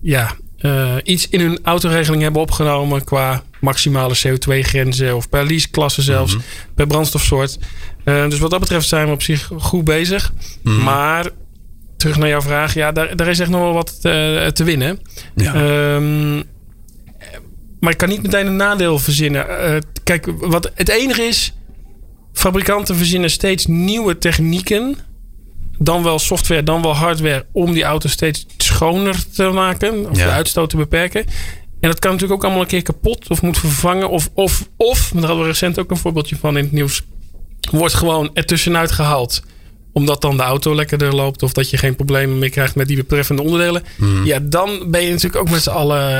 ja, 0.00 0.34
iets 1.02 1.28
in 1.28 1.40
hun 1.40 1.58
autoregeling 1.62 2.22
hebben 2.22 2.42
opgenomen 2.42 3.04
qua 3.04 3.42
maximale 3.60 4.14
CO2-grenzen 4.26 5.16
of 5.16 5.28
per 5.28 5.46
leaseklasse 5.46 6.02
zelfs, 6.02 6.32
Mhm. 6.34 6.42
per 6.74 6.86
brandstofsoort. 6.86 7.58
Eh, 8.04 8.28
dus 8.28 8.38
wat 8.38 8.50
dat 8.50 8.60
betreft 8.60 8.88
zijn 8.88 9.06
we 9.06 9.12
op 9.12 9.22
zich 9.22 9.50
goed 9.58 9.84
bezig. 9.84 10.32
Mhm. 10.62 10.82
Maar 10.82 11.28
terug 11.96 12.16
naar 12.16 12.28
jouw 12.28 12.40
vraag, 12.42 12.74
ja, 12.74 12.92
daar, 12.92 13.16
daar 13.16 13.28
is 13.28 13.38
echt 13.38 13.50
nog 13.50 13.60
wel 13.60 13.72
wat 13.72 14.00
te, 14.00 14.50
te 14.54 14.64
winnen. 14.64 14.98
Ja. 15.34 15.54
Ehm, 15.54 16.36
maar 17.80 17.92
ik 17.92 17.98
kan 17.98 18.08
niet 18.08 18.22
meteen 18.22 18.46
een 18.46 18.56
nadeel 18.56 18.98
verzinnen. 18.98 19.48
Eh, 19.58 19.76
kijk, 20.04 20.26
wat 20.38 20.70
het 20.74 20.88
enige 20.88 21.22
is, 21.22 21.52
fabrikanten 22.32 22.96
verzinnen 22.96 23.30
steeds 23.30 23.66
nieuwe 23.66 24.18
technieken. 24.18 24.96
Dan 25.80 26.02
wel 26.02 26.18
software, 26.18 26.62
dan 26.62 26.82
wel 26.82 26.94
hardware. 26.96 27.46
Om 27.52 27.72
die 27.72 27.84
auto 27.84 28.08
steeds 28.08 28.46
schoner 28.56 29.30
te 29.34 29.42
maken. 29.48 30.10
Of 30.10 30.16
Ja. 30.18 30.24
de 30.24 30.30
uitstoot 30.30 30.70
te 30.70 30.76
beperken. 30.76 31.24
En 31.80 31.88
dat 31.88 31.98
kan 31.98 32.10
natuurlijk 32.12 32.38
ook 32.38 32.44
allemaal 32.44 32.62
een 32.62 32.68
keer 32.68 32.82
kapot. 32.82 33.30
Of 33.30 33.42
moet 33.42 33.58
vervangen. 33.58 34.10
Of, 34.10 34.30
of, 34.34 34.68
of, 34.76 35.10
daar 35.14 35.24
hadden 35.24 35.40
we 35.40 35.50
recent 35.50 35.78
ook 35.78 35.90
een 35.90 35.96
voorbeeldje 35.96 36.36
van 36.36 36.56
in 36.56 36.64
het 36.64 36.72
nieuws. 36.72 37.02
Wordt 37.70 37.94
gewoon 37.94 38.30
ertussenuit 38.34 38.92
gehaald 38.92 39.42
omdat 39.92 40.20
dan 40.20 40.36
de 40.36 40.42
auto 40.42 40.74
lekkerder 40.74 41.14
loopt. 41.14 41.42
Of 41.42 41.52
dat 41.52 41.70
je 41.70 41.76
geen 41.76 41.96
problemen 41.96 42.38
meer 42.38 42.50
krijgt 42.50 42.74
met 42.74 42.88
die 42.88 42.96
betreffende 42.96 43.42
onderdelen. 43.42 43.82
Mhm. 43.96 44.24
Ja, 44.24 44.38
dan 44.42 44.84
ben 44.86 45.02
je 45.02 45.08
natuurlijk 45.08 45.36
ook 45.36 45.50
met 45.50 45.62
z'n 45.62 45.70
allen 45.70 46.10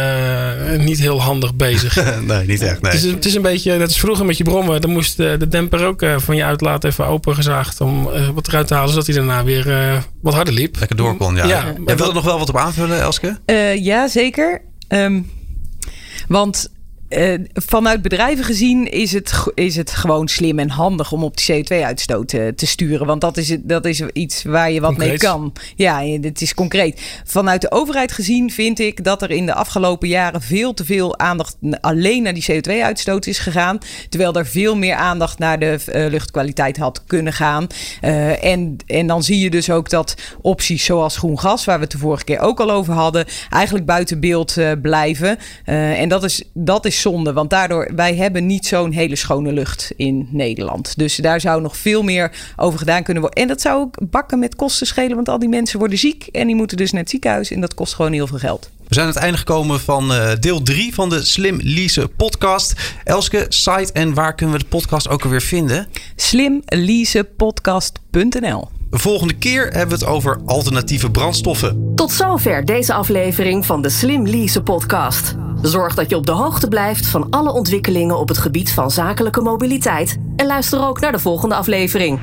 eh, 0.72 0.78
niet 0.84 0.98
heel 0.98 1.22
handig 1.22 1.54
bezig. 1.54 1.96
nee, 2.26 2.46
niet 2.46 2.62
echt. 2.62 2.82
Nee. 2.82 2.92
Het, 2.92 3.04
is, 3.04 3.10
het 3.10 3.24
is 3.24 3.34
een 3.34 3.42
beetje, 3.42 3.78
dat 3.78 3.90
is 3.90 3.98
vroeger 3.98 4.24
met 4.24 4.36
je 4.36 4.44
brommen. 4.44 4.80
Dan 4.80 4.90
moest 4.90 5.16
de, 5.16 5.36
de 5.38 5.48
demper 5.48 5.86
ook 5.86 6.02
eh, 6.02 6.14
van 6.18 6.36
je 6.36 6.44
uitlaat 6.44 6.84
even 6.84 7.06
opengezaagd. 7.06 7.80
Om 7.80 8.10
eh, 8.10 8.28
wat 8.28 8.48
eruit 8.48 8.66
te 8.66 8.74
halen, 8.74 8.90
zodat 8.90 9.06
hij 9.06 9.14
daarna 9.14 9.44
weer 9.44 9.70
eh, 9.70 9.96
wat 10.22 10.34
harder 10.34 10.54
liep. 10.54 10.76
Lekker 10.78 10.96
door 10.96 11.16
kon, 11.16 11.34
ja. 11.34 11.46
Ja. 11.46 11.74
En 11.86 11.96
wil 11.96 12.08
er 12.08 12.14
nog 12.14 12.24
wel 12.24 12.38
wat 12.38 12.48
op 12.48 12.56
aanvullen, 12.56 13.00
Elske? 13.00 13.38
Eh, 13.44 13.84
ja, 13.84 14.08
zeker. 14.08 14.62
Ehm, 14.88 15.20
want 16.28 16.66
Uh, 17.08 17.34
vanuit 17.54 18.02
bedrijven 18.02 18.44
gezien 18.44 18.90
is 18.90 19.12
het, 19.12 19.32
is 19.54 19.76
het 19.76 19.90
gewoon 19.90 20.28
slim 20.28 20.58
en 20.58 20.70
handig 20.70 21.12
om 21.12 21.24
op 21.24 21.36
die 21.36 21.64
CO2-uitstoot 21.64 22.28
te, 22.28 22.52
te, 22.56 22.66
sturen. 22.66 23.06
Want 23.06 23.20
dat 23.20 23.36
is, 23.36 23.56
dat 23.60 23.84
is 23.84 24.00
iets 24.00 24.42
waar 24.42 24.70
je 24.70 24.80
wat 24.80 24.96
mee 24.96 25.18
kan. 25.18 25.52
Ja, 25.76 26.02
het 26.20 26.40
is 26.40 26.54
concreet. 26.54 27.00
Vanuit 27.24 27.60
de 27.60 27.70
overheid 27.70 28.12
gezien 28.12 28.50
vind 28.50 28.78
ik 28.78 29.04
dat 29.04 29.22
er 29.22 29.30
in 29.30 29.46
de 29.46 29.54
afgelopen 29.54 30.08
jaren 30.08 30.42
veel 30.42 30.74
te 30.74 30.84
veel 30.84 31.18
aandacht 31.18 31.56
alleen 31.80 32.22
naar 32.22 32.34
die 32.34 32.46
CO2-uitstoot 32.52 33.26
is 33.26 33.38
gegaan. 33.38 33.78
Terwijl 34.08 34.34
er 34.34 34.46
veel 34.46 34.76
meer 34.76 34.94
aandacht 34.94 35.38
naar 35.38 35.58
de 35.58 35.78
uh, 35.88 36.06
luchtkwaliteit 36.10 36.76
had 36.76 37.04
kunnen 37.06 37.32
gaan. 37.32 37.66
Uh, 38.02 38.44
en, 38.44 38.76
en 38.86 39.06
dan 39.06 39.22
zie 39.22 39.38
je 39.38 39.50
dus 39.50 39.70
ook 39.70 39.90
dat 39.90 40.14
opties 40.40 40.84
zoals 40.84 41.16
groen 41.16 41.38
gas, 41.38 41.64
waar 41.64 41.76
we 41.76 41.82
het 41.82 41.92
de 41.92 41.98
vorige 41.98 42.24
keer 42.24 42.40
ook 42.40 42.60
al 42.60 42.70
over 42.70 42.94
hadden, 42.94 43.26
eigenlijk 43.50 43.86
buiten 43.86 44.20
beeld 44.20 44.56
blijven. 44.82 45.38
en 45.64 46.08
dat 46.08 46.24
is, 46.24 46.42
dat 46.54 46.86
is 46.86 46.97
zonde, 47.00 47.32
want 47.32 47.50
daardoor, 47.50 47.90
wij 47.94 48.14
hebben 48.14 48.46
niet 48.46 48.66
zo'n 48.66 48.92
hele 48.92 49.16
schone 49.16 49.52
lucht 49.52 49.92
in 49.96 50.28
Nederland. 50.30 50.98
Dus 50.98 51.16
daar 51.16 51.40
zou 51.40 51.62
nog 51.62 51.76
veel 51.76 52.02
meer 52.02 52.32
over 52.56 52.78
gedaan 52.78 53.02
kunnen 53.02 53.22
worden. 53.22 53.42
En 53.42 53.48
dat 53.48 53.60
zou 53.60 53.80
ook 53.80 54.10
bakken 54.10 54.38
met 54.38 54.56
kosten 54.56 54.86
schelen, 54.86 55.14
want 55.14 55.28
al 55.28 55.38
die 55.38 55.48
mensen 55.48 55.78
worden 55.78 55.98
ziek 55.98 56.26
en 56.26 56.46
die 56.46 56.56
moeten 56.56 56.76
dus 56.76 56.92
naar 56.92 57.00
het 57.00 57.10
ziekenhuis 57.10 57.50
en 57.50 57.60
dat 57.60 57.74
kost 57.74 57.94
gewoon 57.94 58.12
heel 58.12 58.26
veel 58.26 58.38
geld. 58.38 58.70
We 58.88 58.94
zijn 58.94 59.06
aan 59.06 59.12
het 59.12 59.22
einde 59.22 59.38
gekomen 59.38 59.80
van 59.80 60.12
uh, 60.12 60.30
deel 60.40 60.62
3 60.62 60.94
van 60.94 61.08
de 61.08 61.24
Slim 61.24 61.58
Lease 61.62 62.08
podcast. 62.08 62.74
Elske, 63.04 63.46
site 63.48 63.92
en 63.92 64.14
waar 64.14 64.34
kunnen 64.34 64.56
we 64.56 64.62
de 64.62 64.68
podcast 64.68 65.08
ook 65.08 65.22
alweer 65.22 65.42
vinden? 65.42 65.88
slimleasepodcast.nl 66.16 68.77
Volgende 68.90 69.34
keer 69.34 69.62
hebben 69.62 69.98
we 69.98 70.04
het 70.04 70.14
over 70.14 70.40
alternatieve 70.44 71.10
brandstoffen. 71.10 71.92
Tot 71.94 72.12
zover 72.12 72.64
deze 72.64 72.94
aflevering 72.94 73.66
van 73.66 73.82
de 73.82 73.88
Slim 73.88 74.26
Lease 74.26 74.62
podcast. 74.62 75.34
Zorg 75.62 75.94
dat 75.94 76.10
je 76.10 76.16
op 76.16 76.26
de 76.26 76.32
hoogte 76.32 76.68
blijft 76.68 77.06
van 77.06 77.30
alle 77.30 77.52
ontwikkelingen 77.52 78.18
op 78.18 78.28
het 78.28 78.38
gebied 78.38 78.72
van 78.72 78.90
zakelijke 78.90 79.40
mobiliteit. 79.40 80.16
En 80.36 80.46
luister 80.46 80.86
ook 80.86 81.00
naar 81.00 81.12
de 81.12 81.18
volgende 81.18 81.54
aflevering. 81.54 82.20